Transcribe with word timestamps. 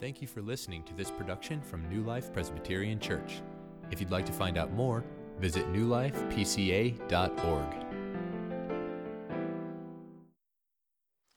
Thank 0.00 0.22
you 0.22 0.28
for 0.28 0.42
listening 0.42 0.84
to 0.84 0.94
this 0.94 1.10
production 1.10 1.60
from 1.60 1.88
New 1.90 2.04
Life 2.04 2.32
Presbyterian 2.32 3.00
Church. 3.00 3.40
If 3.90 4.00
you'd 4.00 4.12
like 4.12 4.26
to 4.26 4.32
find 4.32 4.56
out 4.56 4.72
more, 4.72 5.02
visit 5.40 5.66
newlifepca.org. 5.72 7.00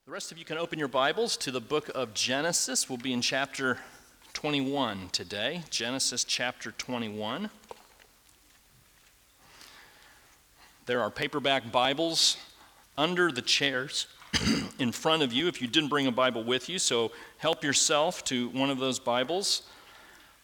The 0.06 0.12
rest 0.12 0.32
of 0.32 0.38
you 0.38 0.46
can 0.46 0.60
open 0.60 0.78
your 0.78 0.88
Bibles 0.88 1.38
to 1.38 1.50
the 1.50 1.60
book 1.60 1.90
of 1.96 2.14
Genesis. 2.14 2.88
We'll 2.88 3.00
be 3.00 3.14
in 3.14 3.22
chapter 3.22 3.80
21 4.34 5.10
today. 5.12 5.64
Genesis 5.72 6.24
chapter 6.24 6.72
21. 6.72 7.50
There 10.86 11.02
are 11.02 11.10
paperback 11.10 11.72
Bibles 11.72 12.38
under 12.96 13.32
the 13.32 13.42
chairs 13.42 14.06
in 14.82 14.92
front 14.92 15.22
of 15.22 15.32
you 15.32 15.48
if 15.48 15.62
you 15.62 15.68
didn't 15.68 15.90
bring 15.90 16.08
a 16.08 16.12
Bible 16.12 16.44
with 16.44 16.68
you. 16.68 16.80
So 16.80 17.12
help 17.38 17.64
yourself 17.64 18.24
to 18.26 18.50
one 18.50 18.72
of 18.72 18.80
those 18.80 18.98
Bibles. 18.98 19.62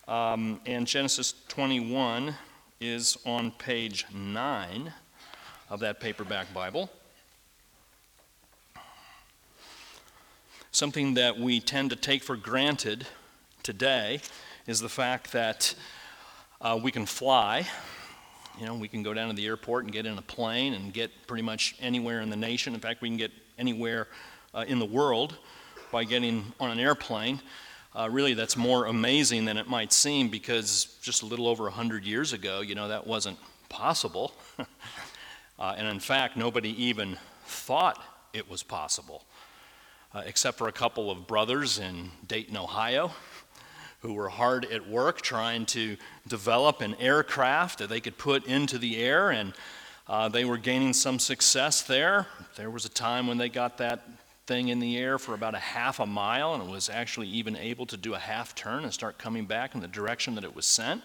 Um, 0.08 0.62
and 0.68 0.86
Genesis 0.86 1.34
21 1.48 2.36
is 2.80 3.18
on 3.26 3.50
page 3.52 4.06
9 4.14 4.94
of 5.72 5.80
that 5.80 6.00
paperback 6.00 6.54
Bible. 6.54 6.92
Something 10.72 11.16
that 11.16 11.40
we 11.40 11.60
tend 11.60 11.90
to 11.90 11.96
take 11.96 12.22
for 12.22 12.36
granted 12.36 13.08
today 13.64 14.22
is 14.68 14.80
the 14.80 14.90
fact 14.90 15.32
that 15.32 15.74
uh, 16.62 16.80
we 16.82 16.92
can 16.92 17.08
fly. 17.08 17.68
You 18.60 18.68
know, 18.68 18.76
we 18.76 18.88
can 18.88 19.02
go 19.02 19.16
down 19.16 19.30
to 19.30 19.36
the 19.36 19.48
airport 19.48 19.86
and 19.86 19.94
get 19.94 20.06
in 20.06 20.16
a 20.16 20.22
plane 20.22 20.76
and 20.76 20.94
get 20.94 21.26
pretty 21.26 21.44
much 21.44 21.76
anywhere 21.80 22.22
in 22.22 22.30
the 22.30 22.36
nation. 22.36 22.76
In 22.76 22.80
fact, 22.80 23.02
we 23.02 23.10
can 23.10 23.18
get 23.18 23.32
anywhere 23.58 24.08
uh, 24.54 24.66
in 24.68 24.80
the 24.80 24.86
world 24.86 25.36
by 25.92 26.04
getting 26.04 26.46
on 26.60 26.72
an 26.72 26.80
airplane. 26.80 27.42
Uh, 27.96 28.08
really, 28.12 28.34
that's 28.34 28.56
more 28.56 28.86
amazing 28.86 29.46
than 29.46 29.58
it 29.58 29.68
might 29.68 29.92
seem 29.92 30.30
because 30.30 30.98
just 31.02 31.24
a 31.24 31.26
little 31.26 31.48
over 31.48 31.64
100 31.64 32.06
years 32.06 32.34
ago, 32.34 32.62
you 32.62 32.76
know, 32.76 32.88
that 32.88 33.08
wasn't 33.08 33.38
possible. 33.70 34.34
uh, 35.60 35.76
and 35.78 35.88
in 35.88 36.00
fact, 36.00 36.38
nobody 36.38 36.70
even 36.84 37.18
thought 37.46 38.02
it 38.34 38.50
was 38.50 38.62
possible, 38.62 39.24
uh, 40.14 40.22
except 40.26 40.58
for 40.58 40.68
a 40.68 40.72
couple 40.72 41.10
of 41.10 41.26
brothers 41.26 41.80
in 41.80 42.12
Dayton, 42.28 42.56
Ohio, 42.58 43.12
who 44.02 44.14
were 44.14 44.30
hard 44.30 44.66
at 44.66 44.88
work 44.88 45.22
trying 45.22 45.66
to 45.66 45.98
develop 46.28 46.82
an 46.82 46.94
aircraft 46.96 47.80
that 47.80 47.90
they 47.90 48.00
could 48.00 48.18
put 48.18 48.46
into 48.46 48.78
the 48.78 48.98
air 48.98 49.32
and 49.32 49.54
uh, 50.08 50.30
they 50.30 50.46
were 50.46 50.58
gaining 50.58 50.94
some 50.94 51.20
success 51.20 51.82
there. 51.82 52.28
There 52.56 52.70
was 52.70 52.86
a 52.86 52.90
time 52.90 53.28
when 53.28 53.38
they 53.38 53.50
got 53.50 53.78
that 53.80 54.08
thing 54.48 54.70
in 54.70 54.80
the 54.80 54.98
air 54.98 55.20
for 55.20 55.34
about 55.34 55.54
a 55.54 55.60
half 55.60 56.00
a 56.00 56.06
mile 56.06 56.54
and 56.54 56.64
it 56.64 56.70
was 56.70 56.90
actually 56.90 57.28
even 57.28 57.56
able 57.56 57.86
to 57.86 57.98
do 57.98 58.16
a 58.16 58.20
half 58.20 58.56
turn 58.56 58.84
and 58.84 58.94
start 58.94 59.18
coming 59.18 59.46
back 59.46 59.76
in 59.76 59.82
the 59.82 59.88
direction 59.88 60.36
that 60.36 60.44
it 60.46 60.56
was 60.56 60.66
sent. 60.66 61.04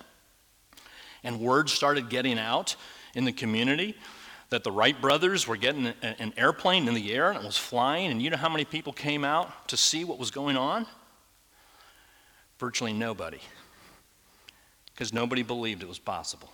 And 1.24 1.40
word 1.40 1.68
started 1.68 2.08
getting 2.08 2.38
out 2.38 2.76
in 3.14 3.24
the 3.24 3.32
community 3.32 3.96
that 4.50 4.64
the 4.64 4.70
Wright 4.70 4.98
brothers 5.00 5.48
were 5.48 5.56
getting 5.56 5.86
an 6.02 6.32
airplane 6.36 6.86
in 6.86 6.94
the 6.94 7.12
air 7.12 7.30
and 7.30 7.38
it 7.38 7.44
was 7.44 7.58
flying. 7.58 8.10
And 8.10 8.22
you 8.22 8.30
know 8.30 8.36
how 8.36 8.48
many 8.48 8.64
people 8.64 8.92
came 8.92 9.24
out 9.24 9.68
to 9.68 9.76
see 9.76 10.04
what 10.04 10.18
was 10.18 10.30
going 10.30 10.56
on? 10.56 10.86
Virtually 12.58 12.92
nobody. 12.92 13.40
Because 14.92 15.12
nobody 15.12 15.42
believed 15.42 15.82
it 15.82 15.88
was 15.88 15.98
possible. 15.98 16.50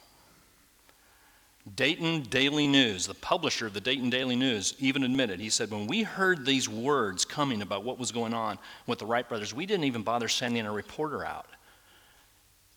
Dayton 1.74 2.22
Daily 2.22 2.66
News, 2.66 3.06
the 3.06 3.14
publisher 3.14 3.66
of 3.66 3.74
the 3.74 3.80
Dayton 3.80 4.10
Daily 4.10 4.36
News, 4.36 4.74
even 4.78 5.02
admitted, 5.02 5.40
he 5.40 5.50
said, 5.50 5.70
when 5.70 5.86
we 5.86 6.02
heard 6.02 6.46
these 6.46 6.68
words 6.68 7.24
coming 7.24 7.62
about 7.62 7.84
what 7.84 7.98
was 7.98 8.12
going 8.12 8.34
on 8.34 8.58
with 8.86 8.98
the 9.00 9.06
Wright 9.06 9.28
brothers, 9.28 9.52
we 9.52 9.66
didn't 9.66 9.84
even 9.84 10.02
bother 10.02 10.28
sending 10.28 10.66
a 10.66 10.72
reporter 10.72 11.24
out 11.24 11.46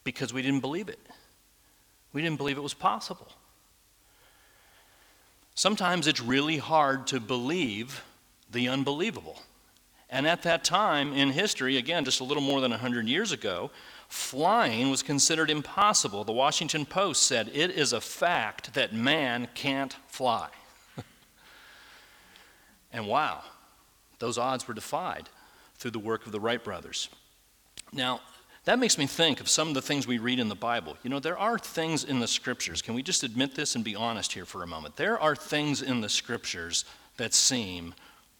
because 0.04 0.34
we 0.34 0.42
didn't 0.42 0.62
believe 0.62 0.90
it. 0.90 1.00
We 2.14 2.22
didn't 2.22 2.38
believe 2.38 2.58
it 2.58 2.62
was 2.62 2.74
possible. 2.74 3.32
Sometimes 5.56 6.08
it's 6.08 6.22
really 6.22 6.58
hard 6.58 7.08
to 7.08 7.20
believe 7.20 8.04
the 8.52 8.68
unbelievable. 8.68 9.40
And 10.10 10.28
at 10.28 10.44
that 10.44 10.64
time 10.64 11.14
in 11.14 11.30
history, 11.30 11.78
again, 11.78 12.04
just 12.04 12.20
a 12.20 12.24
little 12.24 12.44
more 12.44 12.60
than 12.62 12.72
100 12.72 13.08
years 13.08 13.32
ago, 13.32 13.72
flying 14.12 14.90
was 14.90 15.02
considered 15.02 15.50
impossible. 15.50 16.26
The 16.26 16.34
Washington 16.34 16.86
Post 16.86 17.24
said, 17.24 17.50
It 17.54 17.72
is 17.72 17.94
a 17.94 18.02
fact 18.02 18.74
that 18.74 18.94
man 18.94 19.48
can't 19.56 19.96
fly. 20.08 20.50
and 22.92 23.08
wow, 23.08 23.42
those 24.20 24.38
odds 24.38 24.68
were 24.68 24.74
defied 24.74 25.30
through 25.78 25.92
the 25.92 26.00
work 26.00 26.26
of 26.26 26.34
the 26.34 26.42
Wright 26.42 26.62
brothers. 26.62 27.08
Now, 27.94 28.20
that 28.66 28.80
makes 28.80 28.98
me 28.98 29.08
think 29.08 29.40
of 29.40 29.48
some 29.48 29.70
of 29.70 29.74
the 29.74 29.82
things 29.82 30.06
we 30.06 30.20
read 30.20 30.40
in 30.40 30.50
the 30.50 30.56
Bible. 30.56 30.98
You 31.04 31.10
know, 31.10 31.20
there 31.20 31.38
are 31.38 31.58
things 31.58 32.04
in 32.04 32.20
the 32.20 32.28
scriptures. 32.28 32.82
Can 32.82 32.94
we 32.94 33.02
just 33.02 33.24
admit 33.24 33.56
this 33.56 33.76
and 33.76 33.84
be 33.84 33.96
honest 33.96 34.34
here 34.34 34.46
for 34.46 34.62
a 34.62 34.68
moment? 34.68 34.98
There 34.98 35.20
are 35.20 35.38
things 35.38 35.82
in 35.82 36.02
the 36.02 36.10
scriptures 36.10 36.84
that 37.16 37.34
seem 37.34 37.96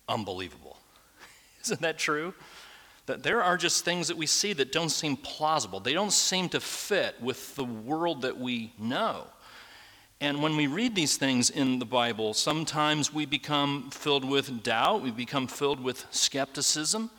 unbelievable. 0.10 0.78
Isn't 1.64 1.82
that 1.82 1.98
true? 1.98 2.34
That 3.08 3.24
there 3.24 3.44
are 3.44 3.58
just 3.58 3.84
things 3.84 4.08
that 4.08 4.18
we 4.18 4.28
see 4.28 4.54
that 4.54 4.72
don't 4.72 4.90
seem 4.90 5.18
plausible. 5.18 5.80
They 5.80 5.94
don't 5.94 6.14
seem 6.14 6.50
to 6.50 6.60
fit 6.60 7.16
with 7.22 7.56
the 7.56 7.66
world 7.66 8.22
that 8.22 8.38
we 8.38 8.74
know. 8.78 9.28
And 10.22 10.44
when 10.44 10.56
we 10.56 10.68
read 10.68 10.94
these 10.94 11.18
things 11.18 11.50
in 11.50 11.80
the 11.80 11.86
Bible, 11.86 12.36
sometimes 12.36 13.12
we 13.12 13.26
become 13.26 13.90
filled 13.90 14.24
with 14.24 14.62
doubt, 14.62 15.02
we 15.02 15.10
become 15.10 15.48
filled 15.48 15.80
with 15.84 16.06
skepticism, 16.12 17.10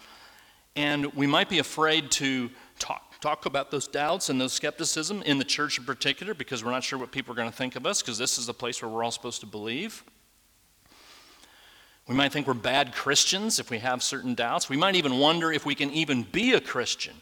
and 0.76 1.06
we 1.14 1.26
might 1.26 1.48
be 1.48 1.58
afraid 1.58 2.12
to 2.12 2.48
talk, 2.78 3.20
talk 3.20 3.46
about 3.46 3.72
those 3.72 3.88
doubts 3.88 4.28
and 4.28 4.40
those 4.40 4.52
skepticism 4.52 5.20
in 5.22 5.38
the 5.38 5.44
church 5.44 5.78
in 5.78 5.84
particular 5.84 6.32
because 6.32 6.64
we're 6.64 6.70
not 6.70 6.84
sure 6.84 6.96
what 6.96 7.10
people 7.10 7.32
are 7.32 7.36
going 7.36 7.50
to 7.50 7.56
think 7.56 7.74
of 7.74 7.86
us 7.86 8.02
because 8.02 8.18
this 8.18 8.38
is 8.38 8.46
the 8.46 8.54
place 8.54 8.80
where 8.80 8.88
we're 8.88 9.02
all 9.02 9.10
supposed 9.10 9.40
to 9.40 9.46
believe. 9.46 10.04
We 12.08 12.14
might 12.14 12.32
think 12.32 12.46
we're 12.46 12.54
bad 12.54 12.92
Christians 12.92 13.58
if 13.58 13.70
we 13.70 13.78
have 13.78 14.02
certain 14.02 14.34
doubts. 14.34 14.68
We 14.68 14.76
might 14.76 14.96
even 14.96 15.18
wonder 15.18 15.52
if 15.52 15.64
we 15.64 15.74
can 15.74 15.90
even 15.90 16.24
be 16.24 16.52
a 16.54 16.60
Christian 16.60 17.14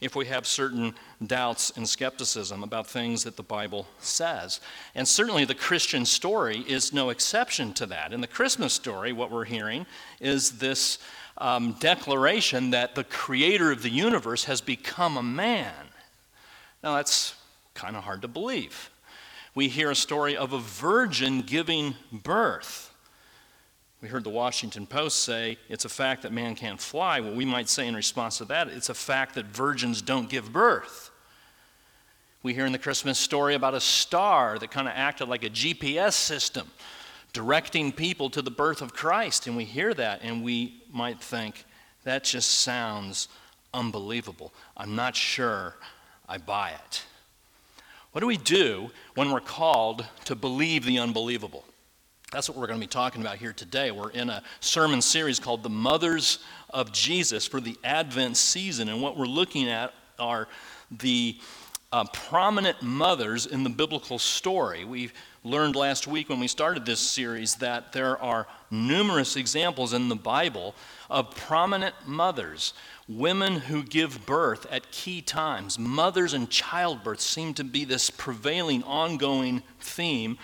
if 0.00 0.14
we 0.14 0.26
have 0.26 0.46
certain 0.46 0.94
doubts 1.26 1.72
and 1.76 1.88
skepticism 1.88 2.62
about 2.62 2.86
things 2.86 3.24
that 3.24 3.36
the 3.36 3.42
Bible 3.42 3.86
says. 3.98 4.60
And 4.94 5.08
certainly 5.08 5.44
the 5.44 5.56
Christian 5.56 6.04
story 6.04 6.58
is 6.68 6.92
no 6.92 7.10
exception 7.10 7.72
to 7.74 7.86
that. 7.86 8.12
In 8.12 8.20
the 8.20 8.28
Christmas 8.28 8.72
story, 8.72 9.12
what 9.12 9.30
we're 9.30 9.44
hearing 9.44 9.86
is 10.20 10.58
this 10.58 10.98
um, 11.38 11.72
declaration 11.80 12.70
that 12.70 12.94
the 12.94 13.04
creator 13.04 13.72
of 13.72 13.82
the 13.82 13.90
universe 13.90 14.44
has 14.44 14.60
become 14.60 15.16
a 15.16 15.22
man. 15.22 15.74
Now, 16.82 16.94
that's 16.94 17.34
kind 17.74 17.96
of 17.96 18.04
hard 18.04 18.22
to 18.22 18.28
believe. 18.28 18.90
We 19.54 19.66
hear 19.66 19.90
a 19.90 19.96
story 19.96 20.36
of 20.36 20.52
a 20.52 20.58
virgin 20.60 21.42
giving 21.42 21.96
birth. 22.12 22.94
We 24.00 24.08
heard 24.08 24.24
the 24.24 24.30
Washington 24.30 24.86
Post 24.86 25.24
say 25.24 25.58
it's 25.68 25.84
a 25.84 25.88
fact 25.88 26.22
that 26.22 26.32
man 26.32 26.54
can't 26.54 26.80
fly. 26.80 27.20
Well, 27.20 27.34
we 27.34 27.44
might 27.44 27.68
say 27.68 27.88
in 27.88 27.96
response 27.96 28.38
to 28.38 28.44
that, 28.46 28.68
it's 28.68 28.88
a 28.88 28.94
fact 28.94 29.34
that 29.34 29.46
virgins 29.46 30.02
don't 30.02 30.28
give 30.28 30.52
birth. 30.52 31.10
We 32.44 32.54
hear 32.54 32.66
in 32.66 32.72
the 32.72 32.78
Christmas 32.78 33.18
story 33.18 33.54
about 33.54 33.74
a 33.74 33.80
star 33.80 34.58
that 34.60 34.70
kind 34.70 34.86
of 34.86 34.94
acted 34.96 35.28
like 35.28 35.42
a 35.42 35.50
GPS 35.50 36.12
system, 36.12 36.68
directing 37.32 37.90
people 37.90 38.30
to 38.30 38.40
the 38.40 38.50
birth 38.52 38.82
of 38.82 38.94
Christ. 38.94 39.48
And 39.48 39.56
we 39.56 39.64
hear 39.64 39.92
that 39.94 40.20
and 40.22 40.44
we 40.44 40.80
might 40.92 41.20
think, 41.20 41.64
that 42.04 42.22
just 42.22 42.60
sounds 42.60 43.26
unbelievable. 43.74 44.52
I'm 44.76 44.94
not 44.94 45.16
sure 45.16 45.74
I 46.28 46.38
buy 46.38 46.70
it. 46.70 47.04
What 48.12 48.20
do 48.20 48.26
we 48.28 48.36
do 48.36 48.90
when 49.14 49.32
we're 49.32 49.40
called 49.40 50.06
to 50.24 50.36
believe 50.36 50.84
the 50.84 50.98
unbelievable? 51.00 51.64
That's 52.30 52.46
what 52.46 52.58
we're 52.58 52.66
going 52.66 52.78
to 52.78 52.86
be 52.86 52.90
talking 52.90 53.22
about 53.22 53.36
here 53.36 53.54
today. 53.54 53.90
We're 53.90 54.10
in 54.10 54.28
a 54.28 54.42
sermon 54.60 55.00
series 55.00 55.40
called 55.40 55.62
The 55.62 55.70
Mothers 55.70 56.40
of 56.68 56.92
Jesus 56.92 57.46
for 57.46 57.58
the 57.58 57.74
Advent 57.82 58.36
season. 58.36 58.90
And 58.90 59.00
what 59.00 59.16
we're 59.16 59.24
looking 59.24 59.66
at 59.70 59.94
are 60.18 60.46
the 60.90 61.38
uh, 61.90 62.04
prominent 62.12 62.82
mothers 62.82 63.46
in 63.46 63.64
the 63.64 63.70
biblical 63.70 64.18
story. 64.18 64.84
We 64.84 65.10
learned 65.42 65.74
last 65.74 66.06
week 66.06 66.28
when 66.28 66.38
we 66.38 66.48
started 66.48 66.84
this 66.84 67.00
series 67.00 67.54
that 67.56 67.92
there 67.94 68.22
are 68.22 68.46
numerous 68.70 69.34
examples 69.36 69.94
in 69.94 70.10
the 70.10 70.14
Bible 70.14 70.74
of 71.08 71.34
prominent 71.34 71.94
mothers, 72.04 72.74
women 73.08 73.54
who 73.54 73.82
give 73.82 74.26
birth 74.26 74.66
at 74.70 74.90
key 74.90 75.22
times. 75.22 75.78
Mothers 75.78 76.34
and 76.34 76.50
childbirth 76.50 77.22
seem 77.22 77.54
to 77.54 77.64
be 77.64 77.86
this 77.86 78.10
prevailing, 78.10 78.82
ongoing 78.82 79.62
theme 79.80 80.36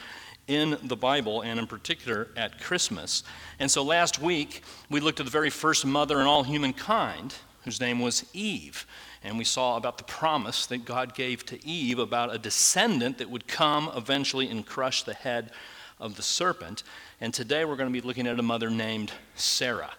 in 0.46 0.76
the 0.82 0.96
Bible 0.96 1.42
and 1.42 1.58
in 1.58 1.66
particular 1.66 2.28
at 2.36 2.60
Christmas. 2.60 3.22
And 3.58 3.70
so 3.70 3.82
last 3.82 4.20
week 4.20 4.62
we 4.90 5.00
looked 5.00 5.20
at 5.20 5.26
the 5.26 5.32
very 5.32 5.50
first 5.50 5.86
mother 5.86 6.20
in 6.20 6.26
all 6.26 6.42
humankind, 6.42 7.34
whose 7.64 7.80
name 7.80 8.00
was 8.00 8.24
Eve. 8.32 8.86
And 9.22 9.38
we 9.38 9.44
saw 9.44 9.76
about 9.76 9.96
the 9.96 10.04
promise 10.04 10.66
that 10.66 10.84
God 10.84 11.14
gave 11.14 11.46
to 11.46 11.66
Eve 11.66 11.98
about 11.98 12.34
a 12.34 12.38
descendant 12.38 13.18
that 13.18 13.30
would 13.30 13.46
come 13.46 13.90
eventually 13.96 14.48
and 14.48 14.66
crush 14.66 15.02
the 15.02 15.14
head 15.14 15.50
of 15.98 16.16
the 16.16 16.22
serpent. 16.22 16.82
And 17.20 17.32
today 17.32 17.64
we're 17.64 17.76
going 17.76 17.92
to 17.92 18.00
be 18.00 18.06
looking 18.06 18.26
at 18.26 18.38
a 18.38 18.42
mother 18.42 18.68
named 18.68 19.12
Sarah. 19.34 19.92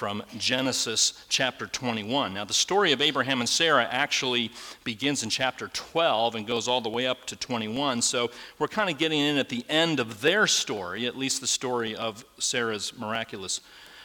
From 0.00 0.22
Genesis 0.38 1.26
chapter 1.28 1.66
21. 1.66 2.32
Now, 2.32 2.46
the 2.46 2.54
story 2.54 2.92
of 2.92 3.02
Abraham 3.02 3.40
and 3.40 3.48
Sarah 3.48 3.86
actually 3.90 4.50
begins 4.82 5.22
in 5.22 5.28
chapter 5.28 5.68
12 5.68 6.36
and 6.36 6.46
goes 6.46 6.68
all 6.68 6.80
the 6.80 6.88
way 6.88 7.06
up 7.06 7.26
to 7.26 7.36
21. 7.36 8.00
So 8.00 8.30
we're 8.58 8.66
kind 8.66 8.88
of 8.88 8.96
getting 8.96 9.20
in 9.20 9.36
at 9.36 9.50
the 9.50 9.62
end 9.68 10.00
of 10.00 10.22
their 10.22 10.46
story, 10.46 11.04
at 11.04 11.18
least 11.18 11.42
the 11.42 11.46
story 11.46 11.94
of 11.94 12.24
Sarah's 12.38 12.98
miraculous 12.98 13.60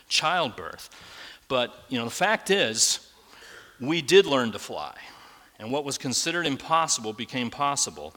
childbirth. 0.09 0.89
But, 1.47 1.74
you 1.88 1.97
know, 1.97 2.03
the 2.03 2.12
fact 2.12 2.51
is, 2.51 3.09
we 3.80 4.01
did 4.01 4.25
learn 4.25 4.51
to 4.51 4.59
fly. 4.59 4.97
And 5.59 5.71
what 5.71 5.86
was 5.86 5.97
considered 5.97 6.45
impossible 6.45 7.13
became 7.13 7.50
possible. 7.50 8.13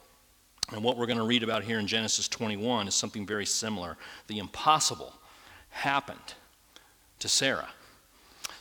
And 0.72 0.82
what 0.82 0.96
we're 0.96 1.06
going 1.06 1.18
to 1.18 1.24
read 1.24 1.44
about 1.44 1.62
here 1.62 1.78
in 1.78 1.86
Genesis 1.86 2.26
21 2.26 2.88
is 2.88 2.96
something 2.96 3.24
very 3.24 3.46
similar. 3.46 3.96
The 4.26 4.38
impossible 4.40 5.14
happened 5.70 6.34
to 7.20 7.28
Sarah. 7.28 7.68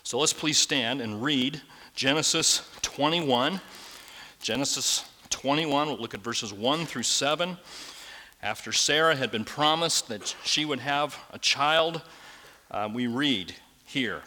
So 0.04 0.20
let's 0.20 0.34
please 0.34 0.58
stand 0.58 1.02
and 1.02 1.22
read 1.22 1.62
Genesis 1.96 2.70
21. 2.82 3.60
Genesis 4.42 5.06
21, 5.30 5.88
we'll 5.88 5.98
look 5.98 6.14
at 6.14 6.22
verses 6.22 6.54
1 6.54 6.86
through 6.86 7.04
7. 7.04 7.58
After 8.42 8.72
Sarah 8.72 9.16
had 9.16 9.32
been 9.32 9.44
promised 9.44 10.08
that 10.08 10.36
she 10.44 10.64
would 10.64 10.80
have 10.80 11.18
a 11.32 11.40
child, 11.40 12.02
uh, 12.72 12.88
we 12.94 13.08
read 13.08 13.56
here 13.84 14.22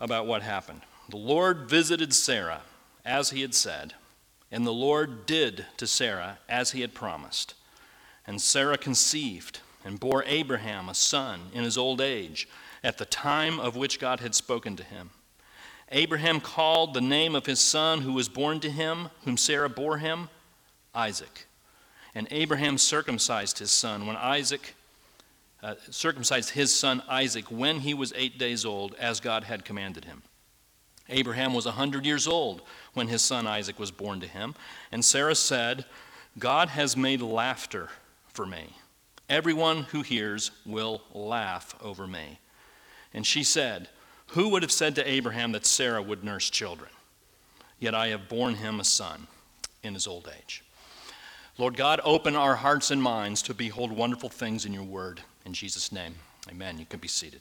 about 0.00 0.26
what 0.26 0.42
happened. 0.42 0.82
The 1.08 1.16
Lord 1.16 1.68
visited 1.68 2.14
Sarah 2.14 2.62
as 3.04 3.30
he 3.30 3.40
had 3.40 3.54
said, 3.54 3.94
and 4.50 4.66
the 4.66 4.72
Lord 4.72 5.26
did 5.26 5.66
to 5.78 5.86
Sarah 5.86 6.38
as 6.48 6.72
he 6.72 6.82
had 6.82 6.94
promised. 6.94 7.54
And 8.26 8.40
Sarah 8.40 8.78
conceived 8.78 9.60
and 9.84 9.98
bore 9.98 10.24
Abraham 10.26 10.88
a 10.88 10.94
son 10.94 11.50
in 11.52 11.64
his 11.64 11.76
old 11.76 12.00
age 12.00 12.48
at 12.84 12.98
the 12.98 13.04
time 13.04 13.60
of 13.60 13.76
which 13.76 14.00
God 14.00 14.20
had 14.20 14.34
spoken 14.34 14.76
to 14.76 14.84
him. 14.84 15.10
Abraham 15.90 16.40
called 16.40 16.94
the 16.94 17.00
name 17.00 17.34
of 17.34 17.46
his 17.46 17.60
son 17.60 18.00
who 18.00 18.14
was 18.14 18.28
born 18.28 18.60
to 18.60 18.70
him, 18.70 19.10
whom 19.24 19.36
Sarah 19.36 19.68
bore 19.68 19.98
him, 19.98 20.28
Isaac. 20.94 21.46
And 22.14 22.26
Abraham 22.30 22.78
circumcised 22.78 23.58
his 23.58 23.70
son 23.70 24.06
when 24.06 24.16
Isaac 24.16 24.74
uh, 25.62 25.74
circumcised 25.90 26.50
his 26.50 26.74
son 26.74 27.02
Isaac 27.08 27.44
when 27.50 27.80
he 27.80 27.94
was 27.94 28.12
eight 28.16 28.38
days 28.38 28.64
old, 28.64 28.94
as 28.98 29.20
God 29.20 29.44
had 29.44 29.64
commanded 29.64 30.04
him. 30.04 30.22
Abraham 31.08 31.54
was 31.54 31.66
a 31.66 31.72
hundred 31.72 32.04
years 32.04 32.26
old 32.26 32.62
when 32.94 33.08
his 33.08 33.22
son 33.22 33.46
Isaac 33.46 33.78
was 33.78 33.90
born 33.90 34.20
to 34.20 34.26
him, 34.26 34.54
and 34.90 35.04
Sarah 35.04 35.34
said, 35.34 35.84
God 36.38 36.68
has 36.70 36.96
made 36.96 37.20
laughter 37.20 37.90
for 38.28 38.46
me. 38.46 38.74
Everyone 39.28 39.84
who 39.84 40.02
hears 40.02 40.50
will 40.66 41.02
laugh 41.12 41.76
over 41.80 42.06
me. 42.06 42.38
And 43.14 43.26
she 43.26 43.42
said, 43.42 43.88
Who 44.28 44.48
would 44.48 44.62
have 44.62 44.72
said 44.72 44.94
to 44.96 45.08
Abraham 45.08 45.52
that 45.52 45.66
Sarah 45.66 46.02
would 46.02 46.24
nurse 46.24 46.50
children? 46.50 46.90
Yet 47.78 47.94
I 47.94 48.08
have 48.08 48.28
borne 48.28 48.54
him 48.54 48.80
a 48.80 48.84
son 48.84 49.26
in 49.82 49.94
his 49.94 50.06
old 50.06 50.30
age. 50.40 50.62
Lord 51.58 51.76
God, 51.76 52.00
open 52.04 52.34
our 52.34 52.56
hearts 52.56 52.90
and 52.90 53.02
minds 53.02 53.42
to 53.42 53.54
behold 53.54 53.92
wonderful 53.92 54.28
things 54.28 54.64
in 54.64 54.72
your 54.72 54.84
word. 54.84 55.20
In 55.44 55.52
Jesus' 55.52 55.92
name, 55.92 56.14
amen. 56.50 56.78
You 56.78 56.86
can 56.86 57.00
be 57.00 57.08
seated. 57.08 57.40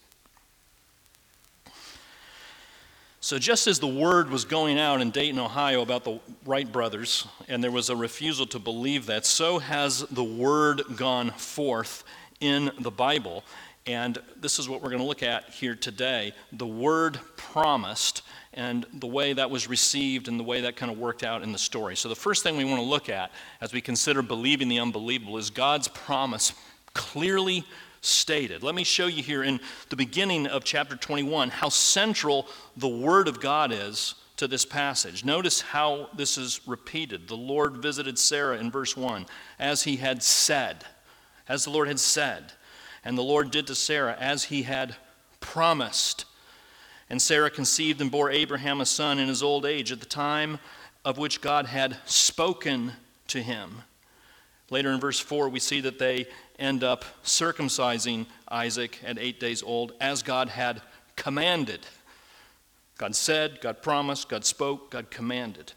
So, 3.23 3.37
just 3.37 3.67
as 3.67 3.77
the 3.77 3.87
word 3.87 4.31
was 4.31 4.45
going 4.45 4.79
out 4.79 4.99
in 4.99 5.11
Dayton, 5.11 5.39
Ohio 5.39 5.83
about 5.83 6.03
the 6.03 6.19
Wright 6.43 6.69
brothers, 6.69 7.27
and 7.47 7.63
there 7.63 7.69
was 7.69 7.91
a 7.91 7.95
refusal 7.95 8.47
to 8.47 8.57
believe 8.57 9.05
that, 9.05 9.27
so 9.27 9.59
has 9.59 9.99
the 10.09 10.23
word 10.23 10.81
gone 10.95 11.29
forth 11.29 12.03
in 12.39 12.71
the 12.79 12.89
Bible. 12.89 13.43
And 13.87 14.19
this 14.39 14.59
is 14.59 14.69
what 14.69 14.81
we're 14.81 14.89
going 14.89 15.01
to 15.01 15.07
look 15.07 15.23
at 15.23 15.49
here 15.49 15.75
today 15.75 16.33
the 16.51 16.67
word 16.67 17.19
promised 17.35 18.21
and 18.53 18.85
the 18.93 19.07
way 19.07 19.33
that 19.33 19.49
was 19.49 19.67
received 19.67 20.27
and 20.27 20.39
the 20.39 20.43
way 20.43 20.61
that 20.61 20.75
kind 20.75 20.91
of 20.91 20.99
worked 20.99 21.23
out 21.23 21.41
in 21.41 21.51
the 21.51 21.57
story. 21.57 21.95
So, 21.95 22.09
the 22.09 22.15
first 22.15 22.43
thing 22.43 22.57
we 22.57 22.65
want 22.65 22.79
to 22.79 22.87
look 22.87 23.09
at 23.09 23.31
as 23.59 23.73
we 23.73 23.81
consider 23.81 24.21
believing 24.21 24.67
the 24.67 24.79
unbelievable 24.79 25.37
is 25.37 25.49
God's 25.49 25.87
promise 25.87 26.53
clearly 26.93 27.65
stated. 28.01 28.61
Let 28.61 28.75
me 28.75 28.83
show 28.83 29.07
you 29.07 29.23
here 29.23 29.43
in 29.43 29.59
the 29.89 29.95
beginning 29.95 30.47
of 30.47 30.63
chapter 30.63 30.95
21 30.95 31.49
how 31.49 31.69
central 31.69 32.47
the 32.77 32.87
Word 32.87 33.27
of 33.27 33.39
God 33.39 33.71
is 33.71 34.15
to 34.37 34.47
this 34.47 34.65
passage. 34.65 35.23
Notice 35.23 35.61
how 35.61 36.09
this 36.15 36.37
is 36.37 36.61
repeated. 36.67 37.27
The 37.27 37.35
Lord 37.35 37.77
visited 37.77 38.17
Sarah 38.17 38.57
in 38.57 38.71
verse 38.71 38.97
1 38.97 39.27
as 39.59 39.83
he 39.83 39.97
had 39.97 40.21
said, 40.23 40.83
as 41.47 41.63
the 41.63 41.69
Lord 41.69 41.87
had 41.87 41.99
said. 41.99 42.51
And 43.03 43.17
the 43.17 43.23
Lord 43.23 43.51
did 43.51 43.67
to 43.67 43.75
Sarah 43.75 44.15
as 44.19 44.45
he 44.45 44.63
had 44.63 44.95
promised. 45.39 46.25
And 47.09 47.21
Sarah 47.21 47.49
conceived 47.49 47.99
and 47.99 48.11
bore 48.11 48.29
Abraham 48.29 48.79
a 48.79 48.85
son 48.85 49.19
in 49.19 49.27
his 49.27 49.43
old 49.43 49.65
age 49.65 49.91
at 49.91 49.99
the 49.99 50.05
time 50.05 50.59
of 51.03 51.17
which 51.17 51.41
God 51.41 51.65
had 51.65 51.97
spoken 52.05 52.93
to 53.27 53.41
him. 53.41 53.81
Later 54.69 54.91
in 54.91 54.99
verse 54.99 55.19
4, 55.19 55.49
we 55.49 55.59
see 55.59 55.81
that 55.81 55.99
they 55.99 56.27
end 56.57 56.83
up 56.83 57.03
circumcising 57.23 58.27
Isaac 58.47 58.99
at 59.03 59.17
eight 59.17 59.39
days 59.39 59.63
old 59.63 59.93
as 59.99 60.23
God 60.23 60.49
had 60.49 60.81
commanded. 61.15 61.85
God 62.97 63.15
said, 63.15 63.59
God 63.61 63.81
promised, 63.81 64.29
God 64.29 64.45
spoke, 64.45 64.91
God 64.91 65.09
commanded. 65.09 65.73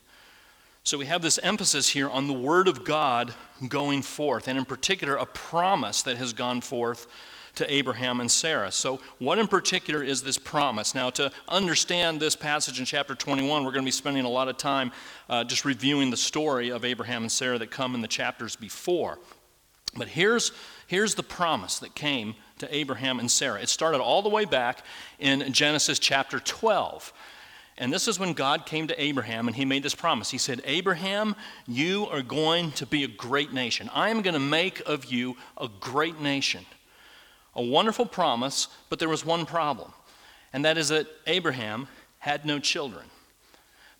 So 0.87 0.99
we 0.99 1.07
have 1.07 1.23
this 1.23 1.39
emphasis 1.43 1.89
here 1.89 2.11
on 2.11 2.27
the 2.27 2.35
Word 2.35 2.69
of 2.69 2.85
God 2.85 3.33
going 3.69 4.03
forth, 4.03 4.49
and 4.49 4.59
in 4.59 4.67
particular, 4.67 5.17
a 5.17 5.25
promise 5.25 6.03
that 6.03 6.19
has 6.19 6.35
gone 6.35 6.61
forth 6.61 7.07
to 7.55 7.73
Abraham 7.73 8.21
and 8.21 8.31
Sarah. 8.31 8.71
So, 8.71 9.01
what 9.19 9.39
in 9.39 9.47
particular 9.47 10.03
is 10.03 10.23
this 10.23 10.37
promise? 10.37 10.95
Now, 10.95 11.09
to 11.11 11.33
understand 11.49 12.21
this 12.21 12.37
passage 12.37 12.81
in 12.81 12.85
chapter 12.85 13.15
21, 13.15 13.65
we're 13.65 13.71
going 13.71 13.83
to 13.83 13.87
be 13.87 13.91
spending 13.93 14.27
a 14.27 14.29
lot 14.29 14.49
of 14.49 14.59
time 14.59 14.93
uh, 15.31 15.43
just 15.43 15.65
reviewing 15.65 16.11
the 16.11 16.19
story 16.19 16.69
of 16.69 16.85
Abraham 16.85 17.23
and 17.23 17.33
Sarah 17.33 17.59
that 17.59 17.71
come 17.71 17.95
in 17.95 18.03
the 18.03 18.09
chapters 18.09 18.55
before. 18.55 19.19
But 19.97 20.09
here's, 20.09 20.53
here's 20.87 21.15
the 21.15 21.23
promise 21.23 21.79
that 21.79 21.95
came 21.95 22.35
to 22.59 22.75
Abraham 22.75 23.21
and 23.21 23.31
Sarah. 23.31 23.63
It 23.63 23.71
started 23.71 24.03
all 24.03 24.21
the 24.21 24.29
way 24.29 24.45
back 24.45 24.85
in 25.19 25.51
Genesis 25.51 25.99
chapter 25.99 26.41
12. 26.41 27.11
And 27.77 27.93
this 27.93 28.07
is 28.07 28.21
when 28.21 28.35
God 28.35 28.67
came 28.67 28.87
to 28.87 29.03
Abraham 29.03 29.49
and 29.49 29.57
he 29.57 29.65
made 29.65 29.83
this 29.83 29.95
promise. 29.95 30.31
He 30.31 30.39
said, 30.39 30.63
Abraham, 30.65 31.35
you 31.67 32.07
are 32.07 32.23
going 32.23 32.71
to 32.73 32.87
be 32.87 33.03
a 33.03 33.09
great 33.09 33.53
nation. 33.53 33.91
I 33.93 34.11
am 34.11 34.23
going 34.23 34.35
to 34.35 34.41
make 34.41 34.81
of 34.87 35.07
you 35.07 35.37
a 35.59 35.69
great 35.81 36.21
nation. 36.21 36.65
A 37.57 37.63
wonderful 37.63 38.07
promise, 38.07 38.69
but 38.89 38.99
there 38.99 39.09
was 39.09 39.25
one 39.25 39.47
problem, 39.47 39.93
and 40.53 40.65
that 40.65 40.77
is 40.77 40.89
that 40.89 41.07
Abraham 41.27 41.87
had 42.19 42.45
no 42.45 42.59
children. 42.59 43.05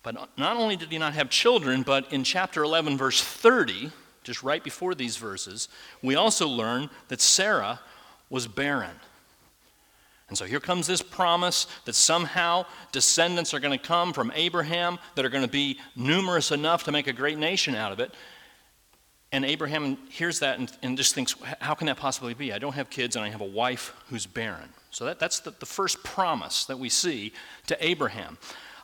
But 0.03 0.15
not 0.37 0.57
only 0.57 0.75
did 0.75 0.91
he 0.91 0.97
not 0.97 1.13
have 1.13 1.29
children, 1.29 1.81
but 1.81 2.11
in 2.11 2.23
chapter 2.23 2.63
11, 2.63 2.97
verse 2.97 3.23
30, 3.23 3.91
just 4.23 4.43
right 4.43 4.63
before 4.63 4.93
these 4.93 5.17
verses, 5.17 5.69
we 6.01 6.15
also 6.15 6.47
learn 6.47 6.89
that 7.07 7.21
Sarah 7.21 7.79
was 8.29 8.45
barren. 8.47 8.95
And 10.27 10.37
so 10.37 10.45
here 10.45 10.59
comes 10.59 10.87
this 10.87 11.03
promise 11.03 11.67
that 11.85 11.93
somehow 11.93 12.65
descendants 12.91 13.53
are 13.53 13.59
going 13.59 13.77
to 13.77 13.83
come 13.83 14.11
from 14.11 14.31
Abraham 14.35 14.97
that 15.15 15.23
are 15.23 15.29
going 15.29 15.43
to 15.43 15.49
be 15.49 15.79
numerous 15.95 16.51
enough 16.51 16.83
to 16.85 16.91
make 16.91 17.07
a 17.07 17.13
great 17.13 17.37
nation 17.37 17.75
out 17.75 17.91
of 17.91 17.99
it. 17.99 18.13
And 19.31 19.45
Abraham 19.45 19.97
hears 20.09 20.39
that 20.39 20.59
and, 20.59 20.71
and 20.81 20.97
just 20.97 21.13
thinks, 21.13 21.35
how 21.59 21.73
can 21.73 21.87
that 21.87 21.97
possibly 21.97 22.33
be? 22.33 22.53
I 22.53 22.57
don't 22.57 22.73
have 22.73 22.89
kids 22.89 23.15
and 23.15 23.25
I 23.25 23.29
have 23.29 23.41
a 23.41 23.45
wife 23.45 23.93
who's 24.09 24.25
barren. 24.25 24.69
So 24.91 25.05
that, 25.05 25.19
that's 25.19 25.41
the, 25.41 25.51
the 25.51 25.65
first 25.65 26.03
promise 26.03 26.65
that 26.65 26.79
we 26.79 26.89
see 26.89 27.33
to 27.67 27.85
Abraham. 27.85 28.37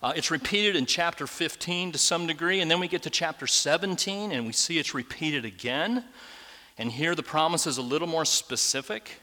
Uh, 0.03 0.13
it's 0.15 0.29
repeated 0.29 0.75
in 0.75 0.85
chapter 0.85 1.25
15 1.25 1.93
to 1.93 1.97
some 1.97 2.27
degree, 2.27 2.59
and 2.59 2.69
then 2.69 2.79
we 2.79 2.87
get 2.87 3.03
to 3.03 3.09
chapter 3.09 3.47
17 3.47 4.31
and 4.31 4.45
we 4.45 4.51
see 4.51 4.77
it's 4.77 4.93
repeated 4.93 5.45
again. 5.45 6.03
And 6.77 6.91
here 6.91 7.15
the 7.15 7.23
promise 7.23 7.65
is 7.65 7.77
a 7.77 7.81
little 7.81 8.07
more 8.07 8.25
specific. 8.25 9.20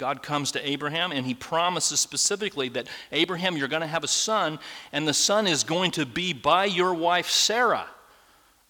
God 0.00 0.22
comes 0.22 0.50
to 0.52 0.68
Abraham 0.68 1.12
and 1.12 1.24
he 1.24 1.34
promises 1.34 2.00
specifically 2.00 2.68
that 2.70 2.88
Abraham, 3.12 3.56
you're 3.56 3.68
going 3.68 3.82
to 3.82 3.86
have 3.86 4.02
a 4.02 4.08
son, 4.08 4.58
and 4.92 5.06
the 5.06 5.14
son 5.14 5.46
is 5.46 5.62
going 5.62 5.92
to 5.92 6.06
be 6.06 6.32
by 6.32 6.64
your 6.64 6.94
wife 6.94 7.28
Sarah, 7.28 7.86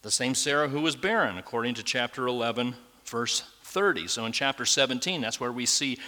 the 0.02 0.10
same 0.10 0.34
Sarah 0.34 0.68
who 0.68 0.80
was 0.80 0.96
barren, 0.96 1.38
according 1.38 1.74
to 1.74 1.82
chapter 1.82 2.26
11, 2.26 2.74
verse 3.06 3.44
30. 3.62 4.08
So 4.08 4.26
in 4.26 4.32
chapter 4.32 4.66
17, 4.66 5.20
that's 5.20 5.40
where 5.40 5.52
we 5.52 5.64
see 5.64 5.98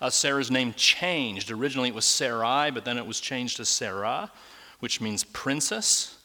uh, 0.00 0.10
Sarah's 0.10 0.50
name 0.50 0.72
changed. 0.74 1.50
Originally 1.50 1.90
it 1.90 1.94
was 1.94 2.06
Sarai, 2.06 2.70
but 2.70 2.84
then 2.84 2.96
it 2.98 3.06
was 3.06 3.20
changed 3.20 3.58
to 3.58 3.64
Sarah 3.64 4.30
which 4.80 5.00
means 5.00 5.24
princess. 5.24 6.16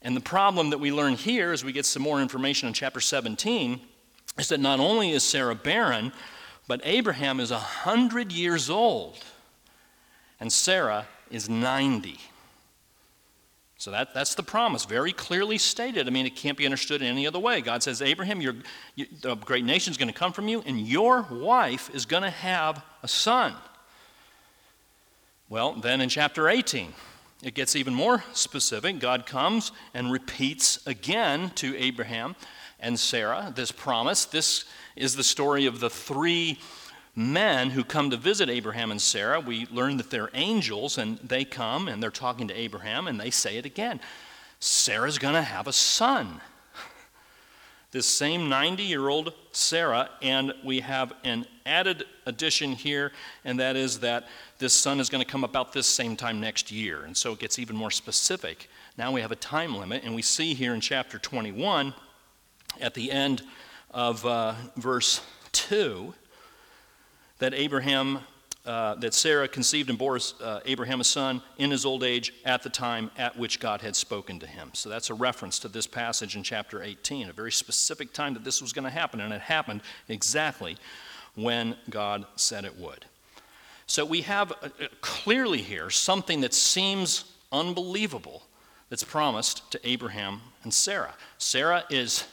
And 0.00 0.16
the 0.16 0.20
problem 0.20 0.70
that 0.70 0.78
we 0.78 0.90
learn 0.90 1.14
here 1.14 1.52
as 1.52 1.64
we 1.64 1.72
get 1.72 1.86
some 1.86 2.02
more 2.02 2.20
information 2.20 2.66
in 2.66 2.74
chapter 2.74 3.00
17 3.00 3.80
is 4.38 4.48
that 4.48 4.58
not 4.58 4.80
only 4.80 5.10
is 5.10 5.22
Sarah 5.22 5.54
barren, 5.54 6.12
but 6.68 6.80
Abraham 6.84 7.40
is 7.40 7.50
100 7.50 8.32
years 8.32 8.70
old 8.70 9.18
and 10.40 10.52
Sarah 10.52 11.06
is 11.30 11.48
90. 11.48 12.18
So 13.82 13.90
that, 13.90 14.14
that's 14.14 14.36
the 14.36 14.44
promise, 14.44 14.84
very 14.84 15.12
clearly 15.12 15.58
stated. 15.58 16.06
I 16.06 16.10
mean, 16.10 16.24
it 16.24 16.36
can't 16.36 16.56
be 16.56 16.64
understood 16.64 17.02
in 17.02 17.08
any 17.08 17.26
other 17.26 17.40
way. 17.40 17.60
God 17.60 17.82
says, 17.82 18.00
Abraham, 18.00 18.40
you, 18.40 18.62
the 19.22 19.34
great 19.34 19.64
nation 19.64 19.90
is 19.90 19.96
going 19.96 20.06
to 20.06 20.14
come 20.14 20.32
from 20.32 20.46
you, 20.46 20.62
and 20.64 20.86
your 20.86 21.22
wife 21.22 21.92
is 21.92 22.06
going 22.06 22.22
to 22.22 22.30
have 22.30 22.80
a 23.02 23.08
son. 23.08 23.54
Well, 25.48 25.74
then 25.74 26.00
in 26.00 26.08
chapter 26.08 26.48
18, 26.48 26.92
it 27.42 27.54
gets 27.54 27.74
even 27.74 27.92
more 27.92 28.22
specific. 28.32 29.00
God 29.00 29.26
comes 29.26 29.72
and 29.94 30.12
repeats 30.12 30.86
again 30.86 31.50
to 31.56 31.76
Abraham 31.76 32.36
and 32.82 32.98
Sarah 32.98 33.52
this 33.54 33.72
promise. 33.72 34.26
This 34.26 34.64
is 34.96 35.16
the 35.16 35.24
story 35.24 35.64
of 35.64 35.80
the 35.80 35.88
three 35.88 36.58
men 37.14 37.70
who 37.70 37.84
come 37.84 38.10
to 38.10 38.16
visit 38.16 38.48
Abraham 38.48 38.90
and 38.90 39.00
Sarah. 39.00 39.40
We 39.40 39.66
learn 39.70 39.96
that 39.98 40.10
they're 40.10 40.30
angels, 40.34 40.98
and 40.98 41.18
they 41.18 41.44
come 41.44 41.88
and 41.88 42.02
they're 42.02 42.10
talking 42.10 42.48
to 42.48 42.54
Abraham, 42.54 43.06
and 43.06 43.18
they 43.18 43.30
say 43.30 43.56
it 43.56 43.64
again 43.64 44.00
Sarah's 44.60 45.18
going 45.18 45.34
to 45.34 45.42
have 45.42 45.66
a 45.66 45.72
son. 45.72 46.40
This 47.90 48.06
same 48.06 48.48
90 48.48 48.84
year 48.84 49.08
old 49.10 49.34
Sarah, 49.52 50.08
and 50.22 50.54
we 50.64 50.80
have 50.80 51.12
an 51.24 51.44
added 51.66 52.04
addition 52.24 52.72
here, 52.72 53.12
and 53.44 53.60
that 53.60 53.76
is 53.76 54.00
that 54.00 54.28
this 54.56 54.72
son 54.72 54.98
is 54.98 55.10
going 55.10 55.22
to 55.22 55.30
come 55.30 55.44
about 55.44 55.74
this 55.74 55.86
same 55.86 56.16
time 56.16 56.40
next 56.40 56.72
year. 56.72 57.04
And 57.04 57.14
so 57.14 57.32
it 57.32 57.38
gets 57.38 57.58
even 57.58 57.76
more 57.76 57.90
specific. 57.90 58.70
Now 58.96 59.12
we 59.12 59.20
have 59.20 59.30
a 59.30 59.36
time 59.36 59.76
limit, 59.76 60.04
and 60.04 60.14
we 60.14 60.22
see 60.22 60.54
here 60.54 60.72
in 60.72 60.80
chapter 60.80 61.18
21, 61.18 61.92
at 62.80 62.94
the 62.94 63.10
end 63.10 63.42
of 63.90 64.24
uh, 64.24 64.54
verse 64.76 65.20
2, 65.52 66.14
that 67.38 67.54
Abraham, 67.54 68.20
uh, 68.64 68.94
that 68.96 69.14
Sarah 69.14 69.48
conceived 69.48 69.90
and 69.90 69.98
bore 69.98 70.18
uh, 70.40 70.60
Abraham 70.64 71.00
a 71.00 71.04
son 71.04 71.42
in 71.58 71.70
his 71.70 71.84
old 71.84 72.04
age 72.04 72.32
at 72.44 72.62
the 72.62 72.70
time 72.70 73.10
at 73.18 73.36
which 73.36 73.60
God 73.60 73.80
had 73.80 73.96
spoken 73.96 74.38
to 74.38 74.46
him. 74.46 74.70
So 74.72 74.88
that's 74.88 75.10
a 75.10 75.14
reference 75.14 75.58
to 75.60 75.68
this 75.68 75.86
passage 75.86 76.36
in 76.36 76.42
chapter 76.42 76.82
18, 76.82 77.28
a 77.28 77.32
very 77.32 77.52
specific 77.52 78.12
time 78.12 78.34
that 78.34 78.44
this 78.44 78.62
was 78.62 78.72
going 78.72 78.84
to 78.84 78.90
happen, 78.90 79.20
and 79.20 79.32
it 79.32 79.40
happened 79.40 79.82
exactly 80.08 80.76
when 81.34 81.76
God 81.90 82.26
said 82.36 82.64
it 82.64 82.78
would. 82.78 83.04
So 83.86 84.04
we 84.04 84.22
have 84.22 84.52
uh, 84.52 84.54
uh, 84.62 84.86
clearly 85.00 85.60
here 85.60 85.90
something 85.90 86.40
that 86.42 86.54
seems 86.54 87.24
unbelievable 87.50 88.42
that's 88.88 89.04
promised 89.04 89.70
to 89.72 89.80
Abraham 89.88 90.40
and 90.62 90.72
Sarah. 90.72 91.14
Sarah 91.38 91.84
is, 91.90 92.24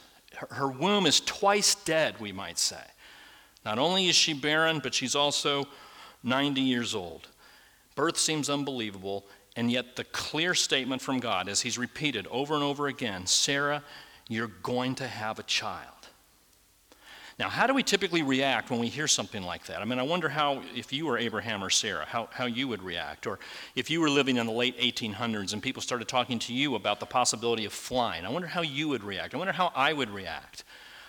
her 0.50 0.68
womb 0.68 1.06
is 1.06 1.20
twice 1.20 1.74
dead, 1.74 2.20
we 2.20 2.32
might 2.32 2.58
say. 2.58 2.82
Not 3.64 3.78
only 3.78 4.08
is 4.08 4.16
she 4.16 4.32
barren, 4.32 4.80
but 4.82 4.94
she's 4.94 5.14
also 5.14 5.66
90 6.22 6.60
years 6.60 6.94
old. 6.94 7.28
Birth 7.94 8.16
seems 8.16 8.48
unbelievable, 8.48 9.26
and 9.56 9.70
yet 9.70 9.96
the 9.96 10.04
clear 10.04 10.54
statement 10.54 11.02
from 11.02 11.20
God, 11.20 11.48
as 11.48 11.60
He's 11.60 11.78
repeated 11.78 12.26
over 12.28 12.54
and 12.54 12.62
over 12.62 12.86
again 12.86 13.26
Sarah, 13.26 13.82
you're 14.28 14.52
going 14.62 14.94
to 14.96 15.06
have 15.06 15.38
a 15.38 15.42
child. 15.42 15.99
Now, 17.40 17.48
how 17.48 17.66
do 17.66 17.72
we 17.72 17.82
typically 17.82 18.20
react 18.20 18.68
when 18.70 18.80
we 18.80 18.88
hear 18.88 19.08
something 19.08 19.42
like 19.42 19.64
that? 19.64 19.80
I 19.80 19.86
mean, 19.86 19.98
I 19.98 20.02
wonder 20.02 20.28
how, 20.28 20.60
if 20.76 20.92
you 20.92 21.06
were 21.06 21.16
Abraham 21.16 21.64
or 21.64 21.70
Sarah, 21.70 22.04
how, 22.04 22.28
how 22.32 22.44
you 22.44 22.68
would 22.68 22.82
react. 22.82 23.26
Or 23.26 23.38
if 23.74 23.88
you 23.88 24.02
were 24.02 24.10
living 24.10 24.36
in 24.36 24.44
the 24.44 24.52
late 24.52 24.78
1800s 24.78 25.54
and 25.54 25.62
people 25.62 25.80
started 25.80 26.06
talking 26.06 26.38
to 26.40 26.52
you 26.52 26.74
about 26.74 27.00
the 27.00 27.06
possibility 27.06 27.64
of 27.64 27.72
flying, 27.72 28.26
I 28.26 28.28
wonder 28.28 28.46
how 28.46 28.60
you 28.60 28.90
would 28.90 29.02
react. 29.02 29.34
I 29.34 29.38
wonder 29.38 29.54
how 29.54 29.72
I 29.74 29.94
would 29.94 30.10
react. 30.10 30.64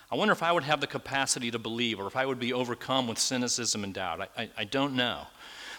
I 0.10 0.16
wonder 0.16 0.32
if 0.32 0.42
I 0.42 0.54
would 0.54 0.64
have 0.64 0.80
the 0.80 0.88
capacity 0.88 1.52
to 1.52 1.60
believe 1.60 2.00
or 2.00 2.08
if 2.08 2.16
I 2.16 2.26
would 2.26 2.40
be 2.40 2.54
overcome 2.54 3.10
with 3.10 3.20
cynicism 3.20 3.84
and 3.84 3.94
doubt. 3.94 4.22
I, 4.22 4.44
I, 4.44 4.50
I, 4.60 4.64
don't 4.64 4.96
know. 4.96 5.28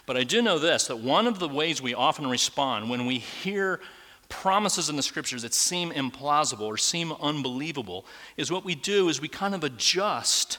But 0.04 0.18
I 0.18 0.25
do 0.25 0.42
know 0.42 0.59
this 0.59 0.87
that 0.88 0.99
one 0.99 1.26
of 1.26 1.38
the 1.38 1.49
ways 1.49 1.80
we 1.80 1.94
often 1.94 2.26
respond 2.26 2.90
when 2.90 3.06
we 3.06 3.21
hear 3.21 3.80
promises 4.33 4.89
in 4.89 4.97
the 4.97 5.03
scriptures 5.03 5.43
that 5.43 5.53
seem 5.53 5.93
implausible 5.93 6.62
or 6.62 6.79
seem 6.79 7.12
unbelievable 7.21 8.07
is 8.39 8.51
what 8.51 8.65
we 8.65 8.75
do 8.75 9.11
is 9.11 9.21
we 9.21 9.29
kind 9.29 9.55
of 9.55 9.62
adjust 9.62 10.57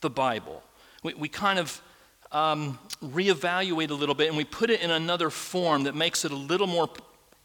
the 0.00 0.08
Bible. 0.08 0.62
We, 1.02 1.12
we 1.14 1.28
kind 1.28 1.58
of 1.58 1.82
um, 2.30 2.78
reevaluate 3.02 3.90
a 3.90 3.94
little 3.94 4.14
bit 4.14 4.28
and 4.28 4.36
we 4.36 4.44
put 4.44 4.70
it 4.70 4.80
in 4.80 4.92
another 4.92 5.28
form 5.28 5.82
that 5.84 5.96
makes 5.96 6.24
it 6.24 6.30
a 6.30 6.36
little 6.36 6.68
more 6.68 6.88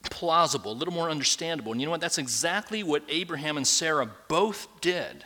plausible, 0.03 0.71
a 0.71 0.73
little 0.73 0.93
more 0.93 1.09
understandable. 1.09 1.71
And 1.71 1.81
you 1.81 1.87
know 1.87 1.91
what? 1.91 2.01
That's 2.01 2.19
exactly 2.19 2.83
what 2.83 3.01
Abraham 3.09 3.57
and 3.57 3.65
Sarah 3.65 4.09
both 4.27 4.67
did. 4.81 5.25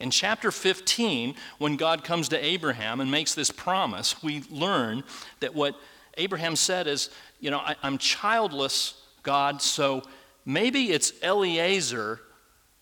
In 0.00 0.10
chapter 0.10 0.50
15, 0.50 1.34
when 1.58 1.76
God 1.76 2.02
comes 2.02 2.30
to 2.30 2.42
Abraham 2.42 3.00
and 3.00 3.10
makes 3.10 3.34
this 3.34 3.50
promise, 3.50 4.22
we 4.22 4.42
learn 4.50 5.04
that 5.40 5.54
what 5.54 5.74
Abraham 6.16 6.56
said 6.56 6.86
is, 6.86 7.10
You 7.40 7.50
know, 7.50 7.58
I, 7.58 7.76
am 7.82 7.98
childless, 7.98 8.94
God, 9.22 9.62
so 9.62 10.02
maybe 10.44 10.90
it's 10.90 11.12
Eliezer 11.22 12.20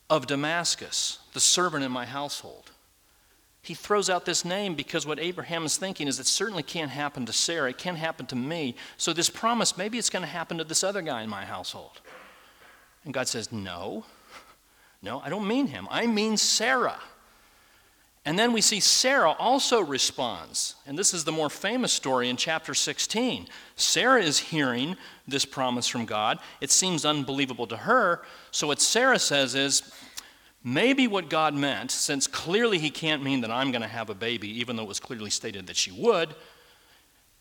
of 0.09 0.27
Damascus, 0.27 1.19
the 1.33 1.41
servant 1.41 1.85
in 1.85 1.93
my 1.93 2.07
household. 2.07 2.71
He 3.63 3.75
throws 3.75 4.09
out 4.09 4.25
this 4.25 4.45
name 4.45 4.77
because 4.77 5.07
what 5.07 5.19
Abraham 5.19 5.65
is 5.65 5.77
thinking 5.77 6.07
is 6.07 6.21
it 6.21 6.27
certainly 6.27 6.63
can't 6.63 6.91
happen 6.91 7.27
to 7.27 7.33
Sarah, 7.33 7.71
it 7.71 7.79
can't 7.79 7.99
happen 7.99 8.25
to 8.27 8.37
me. 8.37 8.77
So, 8.97 9.13
this 9.13 9.29
promise, 9.29 9.77
maybe 9.77 9.99
it's 9.99 10.11
going 10.11 10.23
to 10.23 10.29
happen 10.29 10.59
to 10.59 10.65
this 10.65 10.85
other 10.85 11.03
guy 11.03 11.23
in 11.23 11.29
my 11.29 11.45
household. 11.45 12.01
And 13.05 13.13
God 13.13 13.27
says, 13.27 13.51
No, 13.51 14.05
no, 15.03 15.21
I 15.25 15.31
don't 15.31 15.49
mean 15.49 15.67
him. 15.67 15.89
I 15.91 16.07
mean 16.07 16.37
Sarah. 16.37 17.01
And 18.25 18.37
then 18.37 18.53
we 18.53 18.61
see 18.61 18.81
Sarah 18.81 19.33
also 19.39 19.81
responds. 19.81 20.75
And 20.85 20.99
this 20.99 21.15
is 21.15 21.23
the 21.25 21.33
more 21.33 21.49
famous 21.49 21.93
story 21.93 22.29
in 22.29 22.37
chapter 22.37 22.75
16. 22.75 23.47
Sarah 23.77 24.21
is 24.21 24.39
hearing 24.39 24.97
this 25.29 25.45
promise 25.45 25.87
from 25.87 26.05
God. 26.05 26.39
It 26.61 26.71
seems 26.71 27.05
unbelievable 27.05 27.67
to 27.69 27.77
her. 27.77 28.23
So, 28.51 28.67
what 28.67 28.81
Sarah 28.81 29.19
says 29.19 29.55
is, 29.55 29.91
maybe 30.63 31.07
what 31.07 31.31
God 31.31 31.55
meant, 31.55 31.91
since 31.91 32.27
clearly 32.27 32.79
He 32.79 32.91
can't 32.91 33.23
mean 33.23 33.41
that 33.43 33.51
I'm 33.51 33.71
going 33.71 33.83
to 33.83 33.89
have 33.89 34.11
a 34.11 34.15
baby, 34.15 34.49
even 34.61 34.77
though 34.77 34.83
it 34.83 34.89
was 34.89 35.01
clearly 35.01 35.31
stated 35.31 35.67
that 35.69 35.77
she 35.77 35.93
would, 35.93 36.35